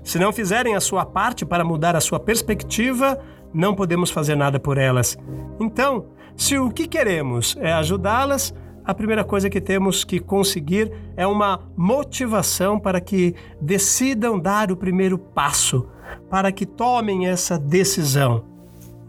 Se 0.03 0.19
não 0.19 0.31
fizerem 0.31 0.75
a 0.75 0.79
sua 0.79 1.05
parte 1.05 1.45
para 1.45 1.63
mudar 1.63 1.95
a 1.95 2.01
sua 2.01 2.19
perspectiva, 2.19 3.19
não 3.53 3.73
podemos 3.73 4.09
fazer 4.09 4.35
nada 4.35 4.59
por 4.59 4.77
elas. 4.77 5.17
Então, 5.59 6.07
se 6.35 6.57
o 6.57 6.69
que 6.69 6.87
queremos 6.87 7.55
é 7.59 7.71
ajudá-las, 7.71 8.53
a 8.83 8.93
primeira 8.93 9.23
coisa 9.23 9.49
que 9.49 9.59
temos 9.59 10.03
que 10.03 10.19
conseguir 10.19 10.91
é 11.17 11.25
uma 11.25 11.61
motivação 11.75 12.79
para 12.79 13.01
que 13.01 13.33
decidam 13.59 14.39
dar 14.39 14.71
o 14.71 14.77
primeiro 14.77 15.17
passo, 15.17 15.89
para 16.29 16.51
que 16.51 16.65
tomem 16.65 17.27
essa 17.27 17.57
decisão. 17.57 18.43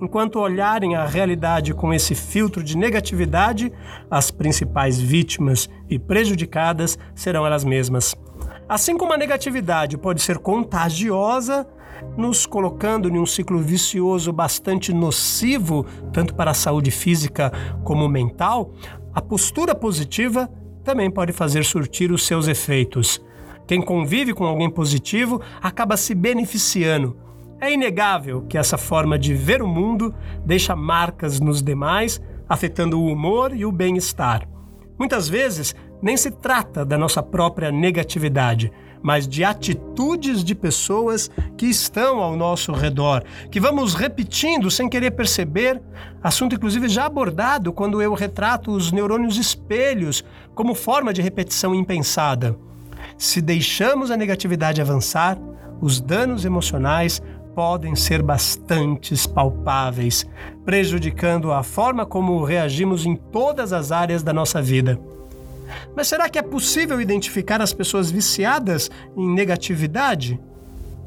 Enquanto 0.00 0.38
olharem 0.38 0.94
a 0.94 1.06
realidade 1.06 1.74
com 1.74 1.92
esse 1.92 2.14
filtro 2.14 2.62
de 2.62 2.76
negatividade, 2.76 3.72
as 4.10 4.30
principais 4.30 5.00
vítimas 5.00 5.68
e 5.88 5.98
prejudicadas 5.98 6.98
serão 7.14 7.46
elas 7.46 7.64
mesmas. 7.64 8.14
Assim 8.68 8.96
como 8.96 9.12
a 9.12 9.16
negatividade 9.16 9.96
pode 9.96 10.20
ser 10.20 10.38
contagiosa, 10.38 11.66
nos 12.16 12.46
colocando 12.46 13.08
em 13.08 13.16
um 13.16 13.24
ciclo 13.24 13.60
vicioso 13.60 14.32
bastante 14.32 14.92
nocivo, 14.92 15.86
tanto 16.12 16.34
para 16.34 16.50
a 16.50 16.54
saúde 16.54 16.90
física 16.90 17.52
como 17.84 18.08
mental, 18.08 18.72
a 19.14 19.22
postura 19.22 19.72
positiva 19.72 20.50
também 20.82 21.08
pode 21.10 21.32
fazer 21.32 21.64
surtir 21.64 22.10
os 22.10 22.26
seus 22.26 22.48
efeitos. 22.48 23.22
Quem 23.68 23.80
convive 23.80 24.34
com 24.34 24.44
alguém 24.44 24.68
positivo 24.68 25.40
acaba 25.62 25.96
se 25.96 26.12
beneficiando. 26.12 27.16
É 27.60 27.72
inegável 27.72 28.42
que 28.42 28.58
essa 28.58 28.76
forma 28.76 29.16
de 29.16 29.32
ver 29.32 29.62
o 29.62 29.68
mundo 29.68 30.12
deixa 30.44 30.74
marcas 30.74 31.40
nos 31.40 31.62
demais, 31.62 32.20
afetando 32.48 33.00
o 33.00 33.06
humor 33.06 33.54
e 33.54 33.64
o 33.64 33.72
bem-estar. 33.72 34.46
Muitas 34.98 35.28
vezes, 35.28 35.74
nem 36.06 36.16
se 36.16 36.30
trata 36.30 36.84
da 36.84 36.96
nossa 36.96 37.20
própria 37.20 37.72
negatividade, 37.72 38.70
mas 39.02 39.26
de 39.26 39.42
atitudes 39.42 40.44
de 40.44 40.54
pessoas 40.54 41.28
que 41.56 41.66
estão 41.66 42.20
ao 42.20 42.36
nosso 42.36 42.70
redor, 42.70 43.24
que 43.50 43.58
vamos 43.58 43.92
repetindo 43.92 44.70
sem 44.70 44.88
querer 44.88 45.10
perceber, 45.10 45.82
assunto 46.22 46.54
inclusive 46.54 46.88
já 46.88 47.06
abordado 47.06 47.72
quando 47.72 48.00
eu 48.00 48.14
retrato 48.14 48.70
os 48.70 48.92
neurônios 48.92 49.36
espelhos 49.36 50.24
como 50.54 50.76
forma 50.76 51.12
de 51.12 51.20
repetição 51.20 51.74
impensada. 51.74 52.56
Se 53.18 53.42
deixamos 53.42 54.12
a 54.12 54.16
negatividade 54.16 54.80
avançar, 54.80 55.36
os 55.80 56.00
danos 56.00 56.44
emocionais 56.44 57.20
podem 57.52 57.96
ser 57.96 58.22
bastante 58.22 59.12
palpáveis, 59.28 60.24
prejudicando 60.64 61.50
a 61.50 61.64
forma 61.64 62.06
como 62.06 62.44
reagimos 62.44 63.04
em 63.04 63.16
todas 63.16 63.72
as 63.72 63.90
áreas 63.90 64.22
da 64.22 64.32
nossa 64.32 64.62
vida. 64.62 65.00
Mas 65.94 66.08
será 66.08 66.28
que 66.28 66.38
é 66.38 66.42
possível 66.42 67.00
identificar 67.00 67.60
as 67.60 67.72
pessoas 67.72 68.10
viciadas 68.10 68.90
em 69.16 69.28
negatividade? 69.28 70.40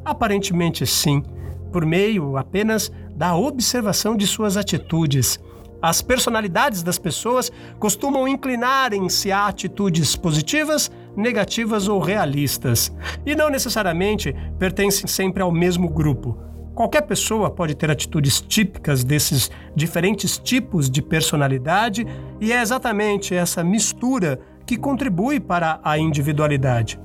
Aparentemente 0.04 0.86
sim, 0.88 1.24
por 1.72 1.86
meio 1.86 2.38
apenas 2.38 2.92
da 3.16 3.36
observação 3.36 4.16
de 4.16 4.26
suas 4.26 4.58
atitudes. 4.58 5.40
As 5.82 6.02
personalidades 6.02 6.84
das 6.84 6.98
pessoas 6.98 7.52
costumam 7.80 8.28
inclinarem-se 8.28 9.32
a 9.32 9.48
atitudes 9.48 10.16
positivas, 10.16 10.92
negativas 11.16 11.88
ou 11.88 12.00
realistas, 12.00 12.92
e 13.26 13.34
não 13.34 13.50
necessariamente 13.50 14.36
pertencem 14.58 15.08
sempre 15.08 15.42
ao 15.42 15.52
mesmo 15.52 15.88
grupo. 15.88 16.49
Qualquer 16.80 17.02
pessoa 17.02 17.52
pode 17.52 17.76
ter 17.76 17.92
atitudes 17.92 18.40
típicas 18.40 19.04
desses 19.04 19.52
diferentes 19.76 20.38
tipos 20.38 20.90
de 20.90 21.02
personalidade, 21.02 22.08
e 22.40 22.54
é 22.54 22.62
exatamente 22.62 23.36
essa 23.36 23.62
mistura 23.62 24.40
que 24.66 24.78
contribui 24.78 25.42
para 25.42 25.82
a 25.84 25.98
individualidade. 25.98 26.98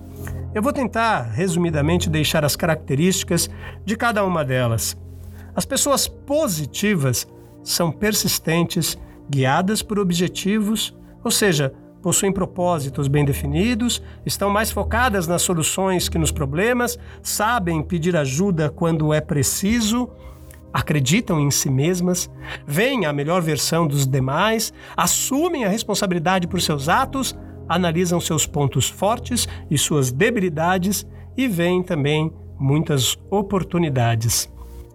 Eu 0.55 0.63
vou 0.63 0.73
tentar, 0.73 1.23
resumidamente, 1.23 2.09
deixar 2.09 2.45
as 2.45 2.55
características 2.55 3.51
de 3.85 3.97
cada 3.97 4.25
uma 4.25 4.45
delas. 4.45 4.97
As 5.57 5.65
pessoas 5.65 6.07
positivas 6.07 7.27
são 7.65 7.91
persistentes, 7.91 8.97
guiadas 9.29 9.83
por 9.83 9.99
objetivos, 9.99 10.97
ou 11.25 11.33
seja, 11.33 11.75
possuem 12.05 12.31
propósitos 12.31 13.09
bem 13.09 13.25
definidos, 13.25 14.03
estão 14.27 14.51
mais 14.51 14.71
focadas 14.71 15.27
nas 15.27 15.41
soluções 15.41 16.07
que 16.07 16.19
nos 16.19 16.31
problemas, 16.31 16.99
sabem 17.23 17.83
pedir 17.83 18.15
ajuda 18.15 18.69
quando 18.69 19.15
é 19.15 19.23
preciso, 19.23 20.11
acreditam 20.71 21.41
em 21.41 21.51
si 21.51 21.71
mesmas, 21.71 22.31
veem 22.67 23.07
a 23.07 23.13
melhor 23.13 23.41
versão 23.41 23.87
dos 23.87 24.07
demais, 24.07 24.71
assumem 24.95 25.65
a 25.65 25.69
responsabilidade 25.71 26.47
por 26.47 26.61
seus 26.61 26.91
atos, 26.91 27.35
analisam 27.67 28.21
seus 28.21 28.47
pontos 28.47 28.87
fortes 28.87 29.49
e 29.71 29.79
suas 29.79 30.13
debilidades 30.13 31.07
e 31.35 31.49
veem 31.49 31.83
também 31.83 32.31
muitas 32.59 33.17
oportunidades. 33.31 34.53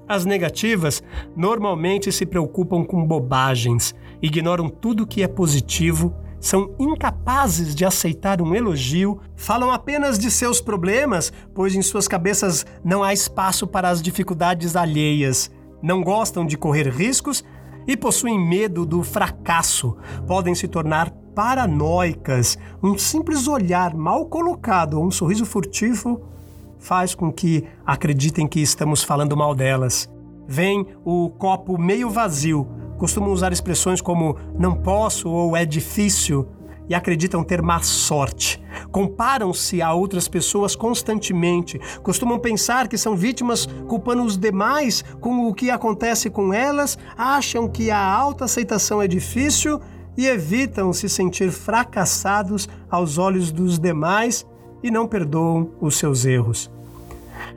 As 0.08 0.26
negativas 0.26 1.02
normalmente 1.36 2.12
se 2.12 2.24
preocupam 2.24 2.84
com 2.84 3.04
bobagens, 3.04 3.96
ignoram 4.22 4.70
tudo 4.70 5.08
que 5.08 5.24
é 5.24 5.28
positivo, 5.28 6.14
são 6.40 6.74
incapazes 6.80 7.76
de 7.76 7.84
aceitar 7.84 8.42
um 8.42 8.56
elogio, 8.56 9.20
falam 9.36 9.72
apenas 9.72 10.18
de 10.18 10.32
seus 10.32 10.62
problemas, 10.62 11.34
pois 11.54 11.76
em 11.76 11.82
suas 11.82 12.08
cabeças 12.08 12.66
não 12.84 13.04
há 13.04 13.14
espaço 13.14 13.68
para 13.68 13.90
as 13.90 14.02
dificuldades 14.02 14.76
alheias, 14.76 15.52
não 15.82 16.02
gostam 16.02 16.46
de 16.46 16.58
correr 16.58 16.90
riscos 16.90 17.44
e 17.88 17.98
possuem 17.98 18.40
medo 18.40 18.86
do 18.86 19.04
fracasso, 19.04 19.98
podem 20.28 20.54
se 20.54 20.68
tornar 20.68 21.12
paranoicas. 21.34 22.58
Um 22.84 22.98
simples 22.98 23.48
olhar 23.48 23.94
mal 23.96 24.26
colocado 24.26 24.96
ou 24.96 25.06
um 25.06 25.12
sorriso 25.12 25.46
furtivo 25.46 26.22
faz 26.80 27.14
com 27.14 27.32
que 27.32 27.66
acreditem 27.86 28.48
que 28.48 28.62
estamos 28.62 29.04
falando 29.04 29.36
mal 29.36 29.54
delas. 29.54 30.10
Vem 30.48 30.86
o 31.06 31.30
copo 31.30 31.78
meio 31.78 32.10
vazio, 32.10 32.68
costumam 33.00 33.32
usar 33.32 33.52
expressões 33.52 34.02
como 34.02 34.38
não 34.60 34.76
posso 34.76 35.30
ou 35.30 35.58
é 35.58 35.66
difícil 35.66 36.48
e 36.90 36.96
acreditam 36.96 37.44
ter 37.44 37.62
má 37.62 37.82
sorte. 37.82 38.62
Comparam-se 38.92 39.80
a 39.82 39.94
outras 39.94 40.28
pessoas 40.28 40.76
constantemente. 40.76 41.80
Costumam 42.02 42.40
pensar 42.40 42.88
que 42.88 42.98
são 42.98 43.16
vítimas, 43.16 43.68
culpando 43.88 44.24
os 44.24 44.36
demais 44.36 45.04
com 45.22 45.48
o 45.48 45.54
que 45.54 45.70
acontece 45.70 46.30
com 46.32 46.52
elas, 46.52 46.98
acham 47.16 47.70
que 47.70 47.92
a 47.92 48.04
autoaceitação 48.04 49.02
é 49.02 49.08
difícil 49.08 49.80
e 50.18 50.26
evitam 50.26 50.92
se 50.92 51.08
sentir 51.08 51.52
fracassados 51.52 52.68
aos 52.90 53.18
olhos 53.18 53.52
dos 53.52 53.80
demais 53.80 54.46
e 54.82 54.90
não 54.90 55.08
perdoam 55.08 55.70
os 55.80 55.98
seus 55.98 56.26
erros. 56.26 56.72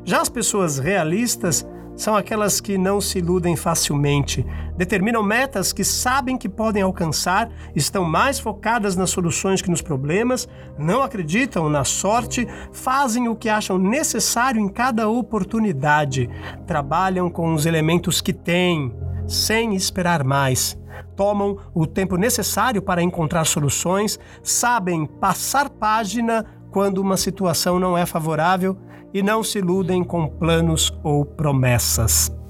Já 0.04 0.20
as 0.20 0.28
pessoas 0.28 0.78
realistas 0.78 1.66
são 1.96 2.16
aquelas 2.16 2.60
que 2.60 2.76
não 2.78 3.00
se 3.00 3.18
iludem 3.18 3.56
facilmente, 3.56 4.44
determinam 4.76 5.22
metas 5.22 5.72
que 5.72 5.84
sabem 5.84 6.36
que 6.36 6.48
podem 6.48 6.82
alcançar, 6.82 7.50
estão 7.74 8.04
mais 8.04 8.38
focadas 8.38 8.96
nas 8.96 9.10
soluções 9.10 9.60
que 9.60 9.70
nos 9.70 9.82
problemas, 9.82 10.48
não 10.78 11.02
acreditam 11.02 11.68
na 11.68 11.84
sorte, 11.84 12.46
fazem 12.72 13.28
o 13.28 13.36
que 13.36 13.48
acham 13.48 13.78
necessário 13.78 14.60
em 14.60 14.68
cada 14.68 15.08
oportunidade, 15.08 16.28
trabalham 16.66 17.30
com 17.30 17.54
os 17.54 17.66
elementos 17.66 18.20
que 18.20 18.32
têm, 18.32 18.94
sem 19.26 19.74
esperar 19.74 20.24
mais. 20.24 20.78
Tomam 21.16 21.58
o 21.74 21.86
tempo 21.86 22.16
necessário 22.16 22.80
para 22.80 23.02
encontrar 23.02 23.44
soluções, 23.44 24.18
sabem 24.42 25.06
passar 25.06 25.68
página 25.68 26.44
quando 26.70 26.98
uma 26.98 27.16
situação 27.16 27.78
não 27.78 27.96
é 27.96 28.06
favorável 28.06 28.76
e 29.12 29.22
não 29.22 29.42
se 29.42 29.58
iludem 29.58 30.02
com 30.02 30.26
planos 30.26 30.92
ou 31.02 31.24
promessas. 31.24 32.41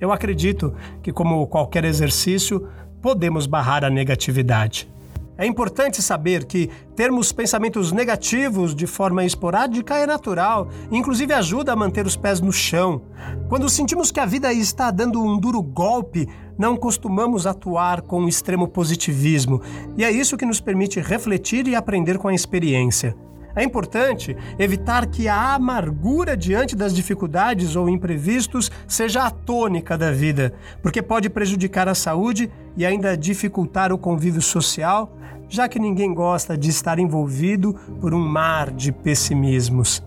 Eu 0.00 0.12
acredito 0.12 0.74
que, 1.02 1.12
como 1.12 1.46
qualquer 1.46 1.84
exercício, 1.84 2.66
podemos 3.02 3.46
barrar 3.46 3.84
a 3.84 3.90
negatividade. 3.90 4.90
É 5.36 5.46
importante 5.46 6.02
saber 6.02 6.44
que 6.44 6.68
termos 6.94 7.32
pensamentos 7.32 7.92
negativos 7.92 8.74
de 8.74 8.86
forma 8.86 9.24
esporádica 9.24 9.96
é 9.96 10.06
natural, 10.06 10.68
inclusive 10.92 11.32
ajuda 11.32 11.72
a 11.72 11.76
manter 11.76 12.04
os 12.04 12.14
pés 12.14 12.42
no 12.42 12.52
chão. 12.52 13.00
Quando 13.48 13.66
sentimos 13.70 14.10
que 14.10 14.20
a 14.20 14.26
vida 14.26 14.52
está 14.52 14.90
dando 14.90 15.22
um 15.22 15.38
duro 15.38 15.62
golpe, 15.62 16.28
não 16.58 16.76
costumamos 16.76 17.46
atuar 17.46 18.02
com 18.02 18.28
extremo 18.28 18.68
positivismo, 18.68 19.62
e 19.96 20.04
é 20.04 20.10
isso 20.10 20.36
que 20.36 20.44
nos 20.44 20.60
permite 20.60 21.00
refletir 21.00 21.66
e 21.66 21.74
aprender 21.74 22.18
com 22.18 22.28
a 22.28 22.34
experiência. 22.34 23.16
É 23.54 23.64
importante 23.64 24.36
evitar 24.58 25.06
que 25.06 25.28
a 25.28 25.54
amargura 25.54 26.36
diante 26.36 26.76
das 26.76 26.94
dificuldades 26.94 27.74
ou 27.76 27.88
imprevistos 27.88 28.70
seja 28.86 29.24
a 29.24 29.30
tônica 29.30 29.98
da 29.98 30.12
vida, 30.12 30.52
porque 30.82 31.02
pode 31.02 31.28
prejudicar 31.28 31.88
a 31.88 31.94
saúde 31.94 32.50
e 32.76 32.86
ainda 32.86 33.16
dificultar 33.16 33.92
o 33.92 33.98
convívio 33.98 34.42
social, 34.42 35.16
já 35.48 35.68
que 35.68 35.80
ninguém 35.80 36.14
gosta 36.14 36.56
de 36.56 36.70
estar 36.70 36.98
envolvido 36.98 37.74
por 38.00 38.14
um 38.14 38.20
mar 38.20 38.70
de 38.70 38.92
pessimismos. 38.92 40.02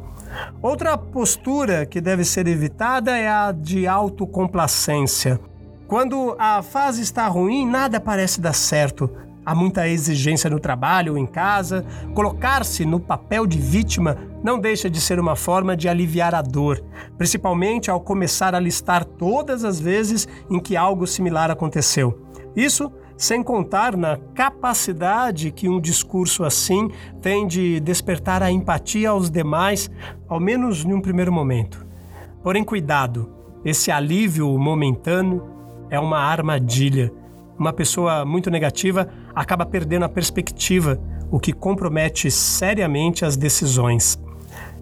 Outra 0.62 0.98
postura 0.98 1.86
que 1.86 2.02
deve 2.02 2.24
ser 2.24 2.48
evitada 2.48 3.16
é 3.16 3.28
a 3.28 3.52
de 3.52 3.86
autocomplacência. 3.86 5.40
Quando 5.88 6.36
a 6.40 6.64
fase 6.64 7.02
está 7.02 7.28
ruim, 7.28 7.68
nada 7.68 8.00
parece 8.00 8.42
dar 8.42 8.54
certo. 8.54 9.10
Há 9.46 9.54
muita 9.54 9.88
exigência 9.88 10.50
no 10.50 10.60
trabalho 10.60 11.14
ou 11.14 11.18
em 11.18 11.26
casa. 11.26 11.86
Colocar-se 12.14 12.86
no 12.86 13.00
papel 13.00 13.46
de 13.46 13.60
vítima 13.60 14.18
não 14.44 14.60
deixa 14.60 14.90
de 14.90 15.02
ser 15.02 15.20
uma 15.20 15.36
forma 15.36 15.76
de 15.76 15.90
aliviar 15.90 16.34
a 16.34 16.42
dor, 16.42 16.84
principalmente 17.18 17.92
ao 17.92 18.00
começar 18.00 18.56
a 18.56 18.60
listar 18.60 19.04
todas 19.04 19.64
as 19.64 19.80
vezes 19.80 20.28
em 20.50 20.60
que 20.60 20.78
algo 20.78 21.06
similar 21.06 21.52
aconteceu. 21.52 22.22
Isso 22.56 22.92
sem 23.18 23.44
contar 23.44 23.96
na 23.96 24.18
capacidade 24.34 25.52
que 25.52 25.70
um 25.70 25.80
discurso 25.80 26.44
assim 26.44 26.90
tem 27.22 27.48
de 27.48 27.80
despertar 27.80 28.42
a 28.42 28.52
empatia 28.52 29.10
aos 29.10 29.30
demais, 29.30 29.90
ao 30.28 30.40
menos 30.40 30.84
em 30.84 30.94
um 30.94 31.02
primeiro 31.02 31.32
momento. 31.32 31.86
Porém, 32.42 32.64
cuidado, 32.64 33.30
esse 33.64 33.92
alívio 33.92 34.58
momentâneo 34.58 35.48
é 35.90 36.00
uma 36.00 36.18
armadilha 36.18 37.14
uma 37.58 37.74
pessoa 37.74 38.26
muito 38.26 38.50
negativa 38.50 39.08
acaba 39.36 39.66
perdendo 39.66 40.06
a 40.06 40.10
perspectiva, 40.10 41.00
o 41.32 41.40
que 41.40 41.54
compromete 41.54 42.30
seriamente 42.30 43.26
as 43.26 43.36
decisões. 43.36 44.20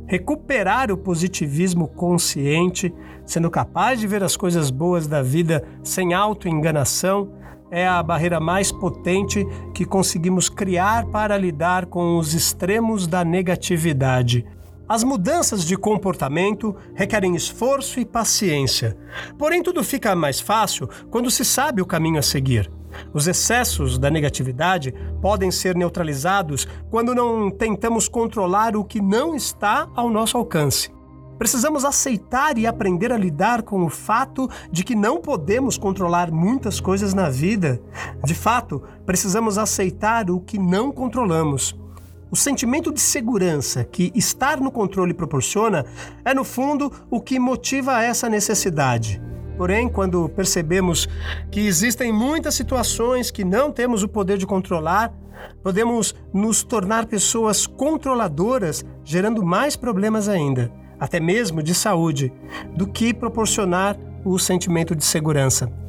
Recuperar 0.08 0.92
o 0.92 0.98
positivismo 0.98 1.88
consciente, 1.88 2.94
sendo 3.26 3.50
capaz 3.50 4.00
de 4.00 4.08
ver 4.08 4.24
as 4.24 4.36
coisas 4.36 4.70
boas 4.70 5.08
da 5.08 5.22
vida 5.22 5.64
sem 5.84 6.14
autoenganação, 6.14 7.32
é 7.72 7.88
a 7.88 8.04
barreira 8.04 8.38
mais 8.38 8.70
potente 8.72 9.48
que 9.74 9.86
conseguimos 9.86 10.50
criar 10.50 11.06
para 11.06 11.38
lidar 11.38 11.86
com 11.86 12.18
os 12.18 12.34
extremos 12.34 13.08
da 13.08 13.24
negatividade. 13.24 14.46
As 14.92 15.06
mudanças 15.06 15.66
de 15.66 15.78
comportamento 15.78 16.76
requerem 16.94 17.34
esforço 17.34 17.98
e 17.98 18.04
paciência. 18.04 18.98
Porém, 19.38 19.64
tudo 19.64 19.82
fica 19.86 20.14
mais 20.14 20.42
fácil 20.42 20.90
quando 21.10 21.32
se 21.32 21.46
sabe 21.46 21.82
o 21.82 21.86
caminho 21.86 22.20
a 22.20 22.22
seguir. 22.22 22.70
Os 23.14 23.26
excessos 23.26 23.98
da 23.98 24.10
negatividade 24.10 24.94
podem 25.22 25.50
ser 25.50 25.78
neutralizados 25.78 26.68
quando 26.90 27.16
não 27.16 27.50
tentamos 27.50 28.10
controlar 28.10 28.76
o 28.76 28.84
que 28.84 29.00
não 29.00 29.34
está 29.34 29.88
ao 29.96 30.10
nosso 30.10 30.38
alcance. 30.38 30.92
Precisamos 31.38 31.86
aceitar 31.86 32.58
e 32.58 32.68
aprender 32.68 33.14
a 33.14 33.18
lidar 33.18 33.62
com 33.62 33.86
o 33.86 33.90
fato 33.90 34.50
de 34.70 34.84
que 34.84 34.94
não 34.94 35.22
podemos 35.22 35.78
controlar 35.78 36.30
muitas 36.30 36.82
coisas 36.82 37.14
na 37.14 37.30
vida. 37.30 37.82
De 38.26 38.36
fato, 38.36 38.84
precisamos 39.06 39.58
aceitar 39.58 40.30
o 40.30 40.42
que 40.42 40.60
não 40.60 40.92
controlamos. 40.92 41.80
O 42.32 42.36
sentimento 42.38 42.94
de 42.94 43.02
segurança 43.02 43.84
que 43.84 44.10
estar 44.16 44.62
no 44.62 44.72
controle 44.72 45.14
proporciona 45.14 45.86
é, 46.24 46.34
no 46.34 46.46
fundo, 46.46 46.90
o 47.10 47.20
que 47.20 47.38
motiva 47.38 48.02
essa 48.02 48.30
necessidade. 48.30 49.22
Porém, 49.58 49.90
quando 49.90 50.30
percebemos 50.30 51.10
que 51.52 51.60
existem 51.60 52.14
muitas 52.14 52.56
situações 52.56 53.30
que 53.32 53.44
não 53.44 53.70
temos 53.70 54.02
o 54.02 54.08
poder 54.08 54.38
de 54.38 54.48
controlar, 54.48 55.14
podemos 55.62 56.16
nos 56.34 56.64
tornar 56.64 57.06
pessoas 57.06 57.68
controladoras, 57.68 58.86
gerando 59.04 59.44
mais 59.44 59.76
problemas 59.76 60.30
ainda, 60.30 60.72
até 60.98 61.20
mesmo 61.20 61.62
de 61.62 61.76
saúde, 61.76 62.32
do 62.78 62.88
que 62.88 63.14
proporcionar 63.14 63.98
o 64.24 64.40
sentimento 64.40 64.96
de 64.96 65.04
segurança. 65.04 65.81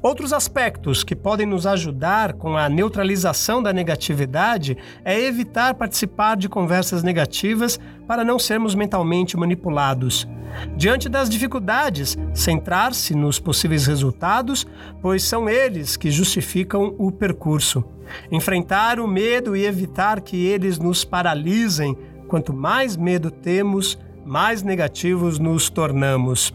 Outros 0.00 0.32
aspectos 0.32 1.02
que 1.02 1.16
podem 1.16 1.46
nos 1.46 1.66
ajudar 1.66 2.34
com 2.34 2.56
a 2.56 2.68
neutralização 2.68 3.62
da 3.62 3.72
negatividade 3.72 4.76
é 5.04 5.20
evitar 5.20 5.74
participar 5.74 6.36
de 6.36 6.48
conversas 6.48 7.02
negativas 7.02 7.80
para 8.06 8.24
não 8.24 8.38
sermos 8.38 8.74
mentalmente 8.74 9.36
manipulados. 9.36 10.28
Diante 10.76 11.08
das 11.08 11.28
dificuldades, 11.28 12.16
centrar-se 12.32 13.14
nos 13.14 13.38
possíveis 13.38 13.86
resultados, 13.86 14.66
pois 15.02 15.22
são 15.22 15.48
eles 15.48 15.96
que 15.96 16.10
justificam 16.10 16.94
o 16.96 17.10
percurso. 17.10 17.84
Enfrentar 18.30 19.00
o 19.00 19.06
medo 19.06 19.56
e 19.56 19.66
evitar 19.66 20.20
que 20.20 20.46
eles 20.46 20.78
nos 20.78 21.04
paralisem. 21.04 21.96
Quanto 22.28 22.54
mais 22.54 22.96
medo 22.96 23.30
temos, 23.30 23.98
mais 24.24 24.62
negativos 24.62 25.38
nos 25.38 25.68
tornamos. 25.68 26.54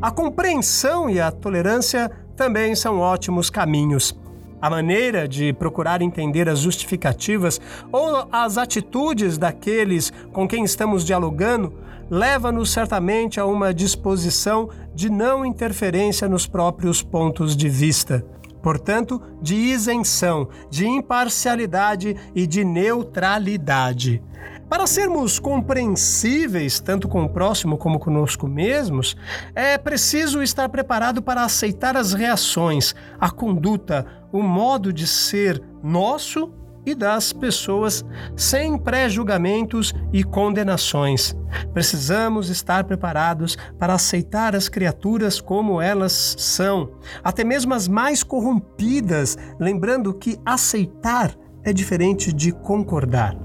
A 0.00 0.10
compreensão 0.10 1.08
e 1.08 1.20
a 1.20 1.30
tolerância 1.30 2.10
também 2.36 2.74
são 2.74 3.00
ótimos 3.00 3.50
caminhos. 3.50 4.14
A 4.60 4.70
maneira 4.70 5.28
de 5.28 5.52
procurar 5.52 6.00
entender 6.00 6.48
as 6.48 6.60
justificativas 6.60 7.60
ou 7.92 8.26
as 8.32 8.56
atitudes 8.56 9.36
daqueles 9.36 10.12
com 10.32 10.46
quem 10.48 10.64
estamos 10.64 11.04
dialogando 11.04 11.72
leva-nos 12.10 12.70
certamente 12.70 13.40
a 13.40 13.46
uma 13.46 13.74
disposição 13.74 14.68
de 14.94 15.10
não 15.10 15.44
interferência 15.44 16.28
nos 16.28 16.46
próprios 16.46 17.02
pontos 17.02 17.56
de 17.56 17.68
vista. 17.68 18.24
Portanto, 18.62 19.20
de 19.40 19.54
isenção, 19.54 20.48
de 20.70 20.86
imparcialidade 20.86 22.16
e 22.34 22.46
de 22.46 22.64
neutralidade. 22.64 24.22
Para 24.68 24.84
sermos 24.84 25.38
compreensíveis 25.38 26.80
tanto 26.80 27.08
com 27.08 27.22
o 27.22 27.28
próximo 27.28 27.78
como 27.78 28.00
conosco 28.00 28.48
mesmos, 28.48 29.16
é 29.54 29.78
preciso 29.78 30.42
estar 30.42 30.68
preparado 30.68 31.22
para 31.22 31.44
aceitar 31.44 31.96
as 31.96 32.12
reações, 32.12 32.92
a 33.20 33.30
conduta, 33.30 34.04
o 34.32 34.42
modo 34.42 34.92
de 34.92 35.06
ser 35.06 35.62
nosso 35.84 36.52
e 36.84 36.96
das 36.96 37.32
pessoas 37.32 38.04
sem 38.34 38.76
pré-julgamentos 38.76 39.94
e 40.12 40.24
condenações. 40.24 41.36
Precisamos 41.72 42.48
estar 42.48 42.84
preparados 42.84 43.56
para 43.78 43.94
aceitar 43.94 44.56
as 44.56 44.68
criaturas 44.68 45.40
como 45.40 45.80
elas 45.80 46.34
são, 46.38 46.90
até 47.22 47.44
mesmo 47.44 47.72
as 47.72 47.86
mais 47.86 48.24
corrompidas, 48.24 49.38
lembrando 49.60 50.12
que 50.12 50.40
aceitar 50.44 51.36
é 51.62 51.72
diferente 51.72 52.32
de 52.32 52.50
concordar. 52.50 53.36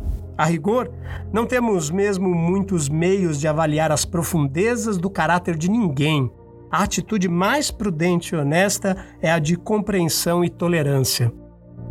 A 0.41 0.45
rigor, 0.45 0.91
não 1.31 1.45
temos 1.45 1.91
mesmo 1.91 2.33
muitos 2.33 2.89
meios 2.89 3.39
de 3.39 3.47
avaliar 3.47 3.91
as 3.91 4.05
profundezas 4.05 4.97
do 4.97 5.07
caráter 5.07 5.55
de 5.55 5.69
ninguém. 5.69 6.31
A 6.71 6.81
atitude 6.81 7.29
mais 7.29 7.69
prudente 7.69 8.33
e 8.33 8.37
honesta 8.39 8.97
é 9.21 9.31
a 9.31 9.37
de 9.37 9.55
compreensão 9.55 10.43
e 10.43 10.49
tolerância. 10.49 11.31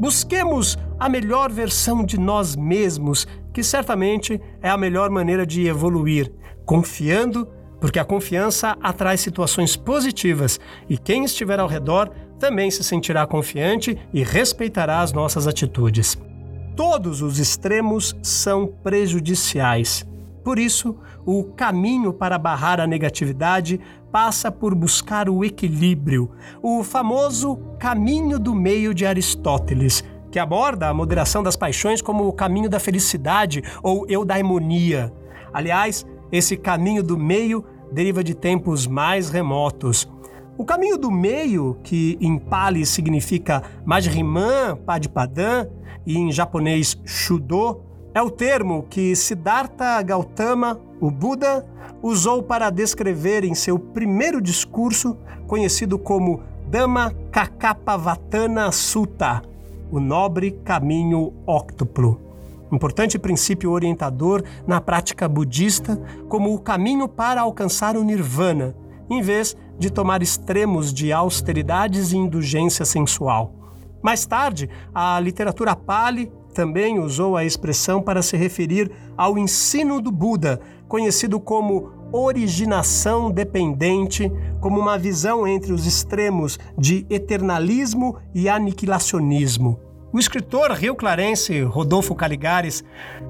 Busquemos 0.01 0.77
a 0.99 1.09
melhor 1.09 1.53
versão 1.53 2.05
de 2.05 2.19
nós 2.19 2.57
mesmos, 2.57 3.25
que 3.53 3.63
certamente 3.63 4.41
é 4.61 4.69
a 4.69 4.77
melhor 4.77 5.11
maneira 5.11 5.47
de 5.47 5.69
evoluir, 5.69 6.33
confiando, 6.67 7.47
porque 7.81 8.01
a 8.01 8.05
confiança 8.05 8.77
atrai 8.83 9.17
situações 9.17 9.77
positivas 9.77 10.59
e 10.89 10.99
quem 10.99 11.23
estiver 11.23 11.61
ao 11.61 11.69
redor 11.69 12.11
também 12.37 12.69
se 12.69 12.83
sentirá 12.83 13.25
confiante 13.29 13.97
e 14.13 14.25
respeitará 14.25 15.03
as 15.03 15.13
nossas 15.13 15.47
atitudes. 15.47 16.19
Todos 16.77 17.21
os 17.23 17.39
extremos 17.39 18.17
são 18.23 18.67
prejudiciais. 18.67 20.07
Por 20.45 20.59
isso, 20.59 20.97
o 21.27 21.45
caminho 21.45 22.13
para 22.13 22.39
barrar 22.39 22.81
a 22.81 22.87
negatividade 22.87 23.79
passa 24.11 24.51
por 24.51 24.75
buscar 24.75 25.29
o 25.29 25.45
equilíbrio, 25.45 26.31
o 26.63 26.83
famoso 26.83 27.57
caminho 27.79 28.39
do 28.39 28.55
meio 28.55 28.95
de 28.95 29.05
Aristóteles, 29.05 30.03
que 30.31 30.39
aborda 30.39 30.89
a 30.89 30.95
moderação 30.95 31.43
das 31.43 31.57
paixões 31.57 32.01
como 32.01 32.27
o 32.27 32.33
caminho 32.33 32.71
da 32.71 32.81
felicidade 32.81 33.63
ou 33.83 34.07
eudaimonia. 34.09 35.13
Aliás, 35.53 36.07
esse 36.33 36.57
caminho 36.57 37.03
do 37.03 37.19
meio 37.19 37.65
deriva 37.93 38.23
de 38.23 38.35
tempos 38.35 38.87
mais 38.87 39.31
remotos. 39.31 40.09
O 40.61 40.65
caminho 40.67 40.99
do 40.99 41.11
meio, 41.11 41.79
que 41.83 42.19
em 42.21 42.37
Pali 42.37 42.85
significa 42.85 43.63
Majriman 43.83 44.77
Padipadan 44.85 45.67
e 46.05 46.19
em 46.19 46.31
japonês 46.31 47.01
Shudo, 47.03 47.81
é 48.13 48.21
o 48.21 48.31
termo 48.31 48.83
que 48.91 49.17
Siddhartha 49.17 50.03
Gautama, 50.03 50.79
o 51.01 51.11
Buda, 51.11 51.67
usou 52.03 52.43
para 52.43 52.69
descrever 52.69 53.43
em 53.43 53.55
seu 53.55 53.79
primeiro 53.79 54.39
discurso, 54.39 55.17
conhecido 55.47 55.99
como 55.99 56.43
Dhamma 56.69 57.11
Kakapavatana 57.33 58.71
Sutta, 58.71 59.41
o 59.91 59.99
nobre 59.99 60.51
caminho 60.63 61.33
óctuplo. 61.47 62.21
Importante 62.71 63.19
princípio 63.19 63.71
orientador 63.71 64.45
na 64.67 64.79
prática 64.79 65.27
budista 65.27 65.99
como 66.29 66.53
o 66.53 66.61
caminho 66.61 67.09
para 67.09 67.41
alcançar 67.41 67.97
o 67.97 68.05
nirvana, 68.05 68.77
em 69.09 69.23
vez 69.23 69.57
de 69.81 69.91
tomar 69.91 70.23
extremos 70.23 70.93
de 70.93 71.11
austeridades 71.11 72.13
e 72.13 72.17
indulgência 72.19 72.85
sensual. 72.85 73.55
Mais 74.03 74.27
tarde, 74.27 74.69
a 74.95 75.19
literatura 75.19 75.75
Pali 75.75 76.31
também 76.55 76.99
usou 76.99 77.35
a 77.35 77.45
expressão 77.45 78.03
para 78.03 78.21
se 78.21 78.37
referir 78.37 78.93
ao 79.17 79.39
ensino 79.39 79.99
do 79.99 80.13
Buda, 80.13 80.61
conhecido 80.87 81.41
como 81.41 81.93
originação 82.13 83.31
dependente, 83.31 84.31
como 84.61 84.79
uma 84.79 84.99
visão 84.99 85.47
entre 85.47 85.73
os 85.73 85.87
extremos 85.87 86.59
de 86.77 87.07
eternalismo 87.09 88.17
e 88.35 88.51
aniquilacionismo. 88.51 89.90
O 90.13 90.19
escritor 90.19 90.73
rio-clarense 90.73 91.63
Rodolfo 91.63 92.17
Caligares 92.17 92.83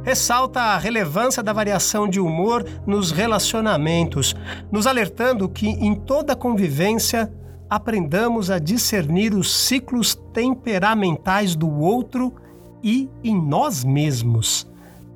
ressalta 0.03 0.61
a 0.61 0.79
relevância 0.79 1.43
da 1.43 1.53
variação 1.53 2.09
de 2.09 2.19
humor 2.19 2.65
nos 2.87 3.11
relacionamentos, 3.11 4.35
nos 4.73 4.87
alertando 4.87 5.47
que 5.47 5.69
em 5.69 5.95
toda 5.95 6.35
convivência 6.35 7.31
aprendamos 7.69 8.51
a 8.51 8.59
discernir 8.59 9.35
os 9.35 9.55
ciclos 9.55 10.15
temperamentais 10.33 11.55
do 11.55 11.71
outro 11.71 12.35
e 12.83 13.11
em 13.23 13.39
nós 13.39 13.85
mesmos. 13.85 14.67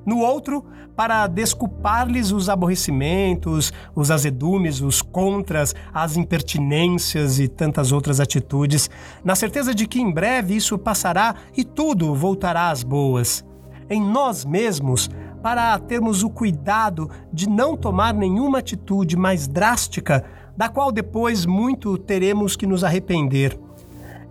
No 0.05 0.19
outro, 0.19 0.63
para 0.95 1.27
desculpar-lhes 1.27 2.31
os 2.31 2.49
aborrecimentos, 2.49 3.73
os 3.93 4.09
azedumes, 4.09 4.81
os 4.81 5.01
contras, 5.01 5.75
as 5.93 6.15
impertinências 6.15 7.39
e 7.39 7.47
tantas 7.47 7.91
outras 7.91 8.19
atitudes, 8.19 8.89
na 9.23 9.35
certeza 9.35 9.75
de 9.75 9.85
que 9.85 9.99
em 9.99 10.11
breve 10.11 10.55
isso 10.55 10.77
passará 10.77 11.35
e 11.55 11.63
tudo 11.63 12.15
voltará 12.15 12.69
às 12.69 12.83
boas. 12.83 13.43
Em 13.89 14.01
nós 14.01 14.45
mesmos, 14.45 15.09
para 15.43 15.77
termos 15.77 16.23
o 16.23 16.29
cuidado 16.29 17.09
de 17.31 17.47
não 17.47 17.77
tomar 17.77 18.13
nenhuma 18.13 18.59
atitude 18.59 19.15
mais 19.15 19.47
drástica 19.47 20.25
da 20.57 20.69
qual 20.69 20.91
depois 20.91 21.45
muito 21.45 21.97
teremos 21.97 22.55
que 22.55 22.65
nos 22.65 22.83
arrepender. 22.83 23.59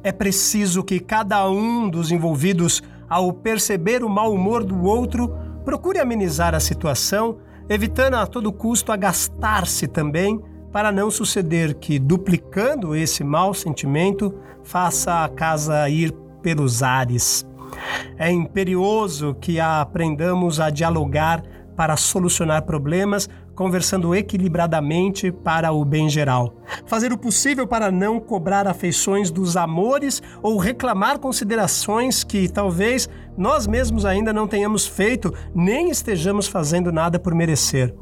É 0.03 0.11
preciso 0.11 0.83
que 0.83 0.99
cada 0.99 1.49
um 1.49 1.89
dos 1.89 2.11
envolvidos, 2.11 2.83
ao 3.09 3.33
perceber 3.33 4.03
o 4.03 4.09
mau 4.09 4.33
humor 4.33 4.65
do 4.65 4.83
outro, 4.85 5.35
procure 5.65 5.99
amenizar 5.99 6.55
a 6.55 6.61
situação, 6.61 7.39
evitando 7.69 8.15
a 8.15 8.27
todo 8.27 8.53
custo 8.53 8.93
agastar-se 8.93 9.89
também, 9.89 10.41
para 10.73 10.91
não 10.91 11.11
suceder 11.11 11.75
que, 11.75 11.99
duplicando 11.99 12.97
esse 12.97 13.23
mau 13.23 13.55
sentimento, 13.55 14.35
faça 14.65 15.25
a 15.25 15.29
casa 15.29 15.89
ir 15.89 16.13
pelos 16.43 16.83
ares. 16.83 17.47
É 18.19 18.31
imperioso 18.31 19.35
que 19.41 19.61
aprendamos 19.61 20.61
a 20.61 20.71
dialogar 20.71 21.43
para 21.77 21.97
solucionar 21.97 22.63
problemas, 22.63 23.29
conversando 23.55 24.15
equilibradamente 24.15 25.31
para 25.31 25.73
o 25.73 25.85
bem 25.85 26.09
geral. 26.09 26.55
Fazer 26.87 27.13
o 27.13 27.19
possível 27.19 27.67
para 27.67 27.91
não 27.91 28.21
cobrar 28.21 28.67
afeições 28.67 29.31
dos 29.31 29.57
amores 29.57 30.23
ou 30.43 30.59
reclamar 30.59 31.19
considerações 31.19 32.25
que 32.25 32.49
talvez 32.49 33.09
nós 33.37 33.67
mesmos 33.67 34.05
ainda 34.05 34.33
não 34.33 34.47
tenhamos 34.47 34.87
feito, 34.87 35.35
nem 35.55 35.91
estejamos 35.91 36.47
fazendo 36.47 36.93
nada 36.93 37.19
por 37.19 37.35
merecer. 37.35 37.95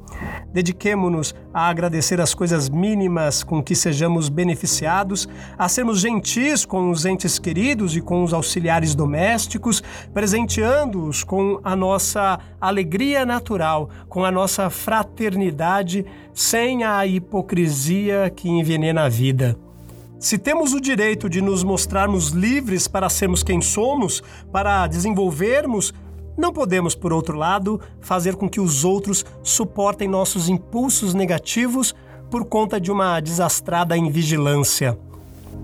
Dediquemo-nos 0.52 1.34
a 1.54 1.68
agradecer 1.68 2.20
as 2.20 2.34
coisas 2.34 2.68
mínimas 2.68 3.42
com 3.42 3.62
que 3.62 3.74
sejamos 3.74 4.28
beneficiados, 4.28 5.26
a 5.58 5.68
sermos 5.68 6.00
gentis 6.00 6.66
com 6.66 6.90
os 6.90 7.06
entes 7.06 7.38
queridos 7.38 7.96
e 7.96 8.00
com 8.02 8.22
os 8.22 8.34
auxiliares 8.34 8.94
domésticos, 8.94 9.82
presenteando-os 10.12 11.24
com 11.24 11.58
a 11.64 11.74
nossa 11.74 12.38
alegria 12.60 13.24
natural, 13.24 13.88
com 14.08 14.24
a 14.24 14.30
nossa 14.30 14.68
fraternidade, 14.68 16.04
sem 16.34 16.84
a 16.84 17.06
hipocrisia 17.06 18.30
que 18.34 18.48
envenena 18.58 19.04
a 19.04 19.08
vida. 19.08 19.56
Se 20.18 20.38
temos 20.38 20.72
o 20.72 20.80
direito 20.80 21.28
de 21.28 21.40
nos 21.40 21.64
mostrarmos 21.64 22.28
livres 22.28 22.86
para 22.86 23.10
sermos 23.10 23.42
quem 23.42 23.60
somos, 23.60 24.22
para 24.52 24.86
desenvolvermos, 24.86 25.92
não 26.38 26.52
podemos, 26.52 26.94
por 26.94 27.12
outro 27.12 27.36
lado, 27.36 27.80
fazer 28.00 28.36
com 28.36 28.48
que 28.48 28.60
os 28.60 28.84
outros 28.84 29.24
suportem 29.42 30.08
nossos 30.08 30.48
impulsos 30.48 31.12
negativos 31.12 31.94
por 32.30 32.44
conta 32.44 32.80
de 32.80 32.90
uma 32.90 33.20
desastrada 33.20 33.96
invigilância. 33.96 34.96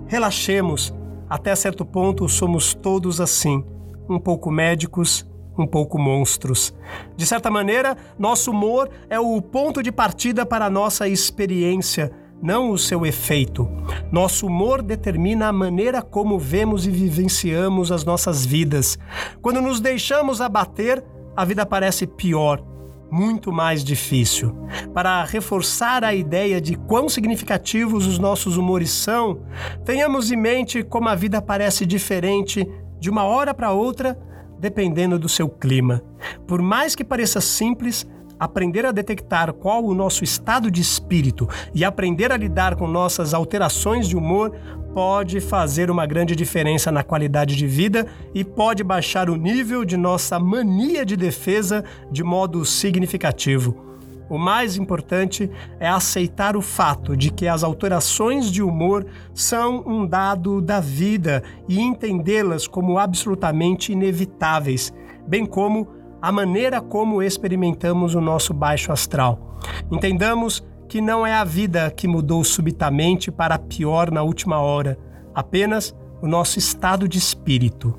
Relaxemos, 0.07 0.93
até 1.29 1.55
certo 1.55 1.85
ponto 1.85 2.27
somos 2.27 2.73
todos 2.73 3.21
assim, 3.21 3.63
um 4.09 4.19
pouco 4.19 4.51
médicos, 4.51 5.25
um 5.57 5.65
pouco 5.65 5.97
monstros. 5.97 6.73
De 7.15 7.25
certa 7.25 7.49
maneira, 7.49 7.95
nosso 8.17 8.51
humor 8.51 8.89
é 9.09 9.19
o 9.19 9.41
ponto 9.41 9.81
de 9.81 9.91
partida 9.91 10.45
para 10.45 10.65
a 10.65 10.69
nossa 10.69 11.07
experiência 11.07 12.11
não 12.41 12.71
o 12.71 12.77
seu 12.77 13.05
efeito. 13.05 13.69
Nosso 14.11 14.47
humor 14.47 14.81
determina 14.81 15.47
a 15.47 15.53
maneira 15.53 16.01
como 16.01 16.39
vemos 16.39 16.87
e 16.87 16.91
vivenciamos 16.91 17.91
as 17.91 18.03
nossas 18.03 18.45
vidas. 18.45 18.97
Quando 19.41 19.61
nos 19.61 19.79
deixamos 19.79 20.41
abater, 20.41 21.03
a 21.35 21.45
vida 21.45 21.65
parece 21.65 22.07
pior, 22.07 22.63
muito 23.11 23.51
mais 23.51 23.83
difícil. 23.83 24.55
Para 24.93 25.23
reforçar 25.23 26.03
a 26.03 26.13
ideia 26.13 26.61
de 26.61 26.75
quão 26.75 27.09
significativos 27.09 28.05
os 28.07 28.19
nossos 28.19 28.57
humores 28.57 28.91
são, 28.91 29.41
tenhamos 29.83 30.31
em 30.31 30.37
mente 30.37 30.83
como 30.83 31.09
a 31.09 31.15
vida 31.15 31.41
parece 31.41 31.85
diferente 31.85 32.67
de 32.99 33.09
uma 33.09 33.23
hora 33.23 33.53
para 33.53 33.71
outra, 33.71 34.17
dependendo 34.59 35.17
do 35.17 35.29
seu 35.29 35.47
clima. 35.49 36.03
Por 36.45 36.61
mais 36.61 36.95
que 36.95 37.03
pareça 37.03 37.39
simples, 37.39 38.05
aprender 38.39 38.85
a 38.85 38.91
detectar 38.91 39.51
qual 39.53 39.83
o 39.83 39.93
nosso 39.93 40.23
estado 40.23 40.71
de 40.71 40.81
espírito 40.81 41.47
e 41.73 41.83
aprender 41.83 42.31
a 42.31 42.37
lidar 42.37 42.75
com 42.75 42.87
nossas 42.87 43.33
alterações 43.33 44.07
de 44.07 44.15
humor 44.15 44.55
pode 44.93 45.39
fazer 45.39 45.91
uma 45.91 46.05
grande 46.05 46.35
diferença 46.35 46.91
na 46.91 47.03
qualidade 47.03 47.55
de 47.55 47.67
vida 47.67 48.07
e 48.33 48.43
pode 48.43 48.83
baixar 48.83 49.29
o 49.29 49.35
nível 49.35 49.85
de 49.85 49.97
nossa 49.97 50.39
mania 50.39 51.05
de 51.05 51.15
defesa 51.15 51.83
de 52.11 52.23
modo 52.23 52.65
significativo. 52.65 53.89
O 54.29 54.37
mais 54.37 54.77
importante 54.77 55.49
é 55.79 55.89
aceitar 55.89 56.55
o 56.55 56.61
fato 56.61 57.17
de 57.17 57.31
que 57.31 57.47
as 57.47 57.63
alterações 57.63 58.51
de 58.51 58.61
humor 58.61 59.05
são 59.33 59.83
um 59.87 60.05
dado 60.05 60.61
da 60.61 60.79
vida 60.79 61.43
e 61.67 61.79
entendê-las 61.79 62.67
como 62.67 62.99
absolutamente 62.99 63.91
inevitáveis, 63.91 64.93
bem 65.27 65.47
como 65.47 65.98
a 66.21 66.31
maneira 66.31 66.81
como 66.81 67.23
experimentamos 67.23 68.15
o 68.15 68.21
nosso 68.21 68.53
baixo 68.53 68.91
astral. 68.91 69.57
Entendamos 69.91 70.63
que 70.87 71.01
não 71.01 71.25
é 71.25 71.33
a 71.33 71.43
vida 71.43 71.89
que 71.91 72.07
mudou 72.07 72.43
subitamente 72.43 73.31
para 73.31 73.59
pior 73.59 74.11
na 74.11 74.23
última 74.23 74.59
hora, 74.59 74.97
apenas 75.33 75.95
o 76.21 76.27
nosso 76.27 76.57
estado 76.57 77.07
de 77.07 77.17
espírito. 77.17 77.97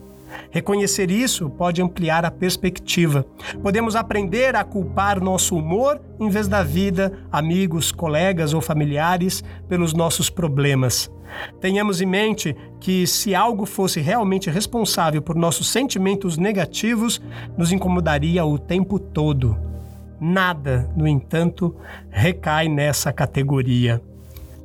Reconhecer 0.51 1.11
isso 1.11 1.49
pode 1.51 1.83
ampliar 1.83 2.25
a 2.25 2.31
perspectiva. 2.31 3.25
Podemos 3.62 3.97
aprender 3.97 4.57
a 4.57 4.64
culpar 4.64 5.21
nosso 5.21 5.57
humor 5.57 6.01
em 6.19 6.29
vez 6.29 6.49
da 6.49 6.62
vida, 6.62 7.12
amigos, 7.31 7.93
colegas 7.93 8.55
ou 8.55 8.61
familiares 8.61 9.43
pelos 9.69 9.95
nossos 9.95 10.29
problemas. 10.29 11.11
Tenhamos 11.61 12.01
em 12.01 12.07
mente 12.07 12.57
que, 12.81 13.07
se 13.07 13.35
algo 13.35 13.64
fosse 13.64 14.01
realmente 14.01 14.51
responsável 14.51 15.23
por 15.23 15.37
nossos 15.37 15.71
sentimentos 15.71 16.37
negativos, 16.37 17.21
nos 17.57 17.73
incomodaria 17.73 18.45
o 18.45 18.59
tempo 18.59 18.99
todo. 18.99 19.57
Nada, 20.21 20.90
no 20.97 21.07
entanto, 21.07 21.75
recai 22.11 22.69
nessa 22.69 23.12
categoria. 23.12 24.03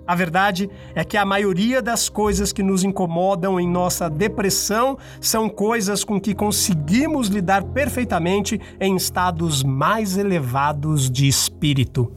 A 0.08 0.14
verdade 0.14 0.70
é 0.94 1.04
que 1.04 1.18
a 1.18 1.26
maioria 1.26 1.82
das 1.82 2.10
coisas 2.10 2.54
que 2.54 2.62
nos 2.62 2.84
incomodam 2.84 3.60
em 3.60 3.68
nossa 3.68 4.08
depressão 4.08 4.98
são 5.20 5.50
coisas 5.50 6.04
com 6.04 6.22
que 6.22 6.36
conseguimos 6.36 7.28
lidar 7.28 7.64
perfeitamente 7.64 8.62
em 8.80 8.96
estados 8.96 9.64
mais 9.64 10.16
elevados 10.16 11.10
de 11.10 11.28
espírito. 11.28 12.12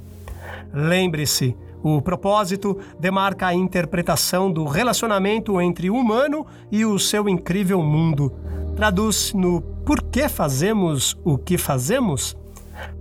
Lembre-se, 0.72 1.56
o 1.82 2.02
propósito 2.02 2.78
demarca 3.00 3.46
a 3.46 3.54
interpretação 3.54 4.52
do 4.52 4.64
relacionamento 4.66 5.58
entre 5.60 5.88
o 5.88 5.94
humano 5.94 6.46
e 6.70 6.84
o 6.84 6.98
seu 6.98 7.26
incrível 7.26 7.82
mundo. 7.82 8.32
Traduz 8.76 9.32
no 9.32 9.62
por 9.62 10.02
que 10.02 10.28
fazemos 10.28 11.16
o 11.24 11.38
que 11.38 11.56
fazemos? 11.56 12.36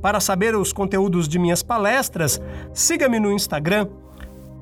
Para 0.02 0.20
saber 0.20 0.56
os 0.56 0.72
conteúdos 0.72 1.28
de 1.28 1.38
minhas 1.38 1.62
palestras, 1.62 2.42
siga-me 2.74 3.20
no 3.20 3.32
Instagram 3.32 3.88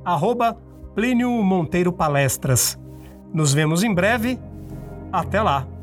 arroba 0.06 0.56
Plínio 0.94 1.30
Monteiro 1.44 1.91
Palestras. 1.91 2.80
Nos 3.34 3.54
vemos 3.54 3.84
em 3.84 3.94
breve. 3.94 4.39
Até 5.12 5.41
lá! 5.41 5.75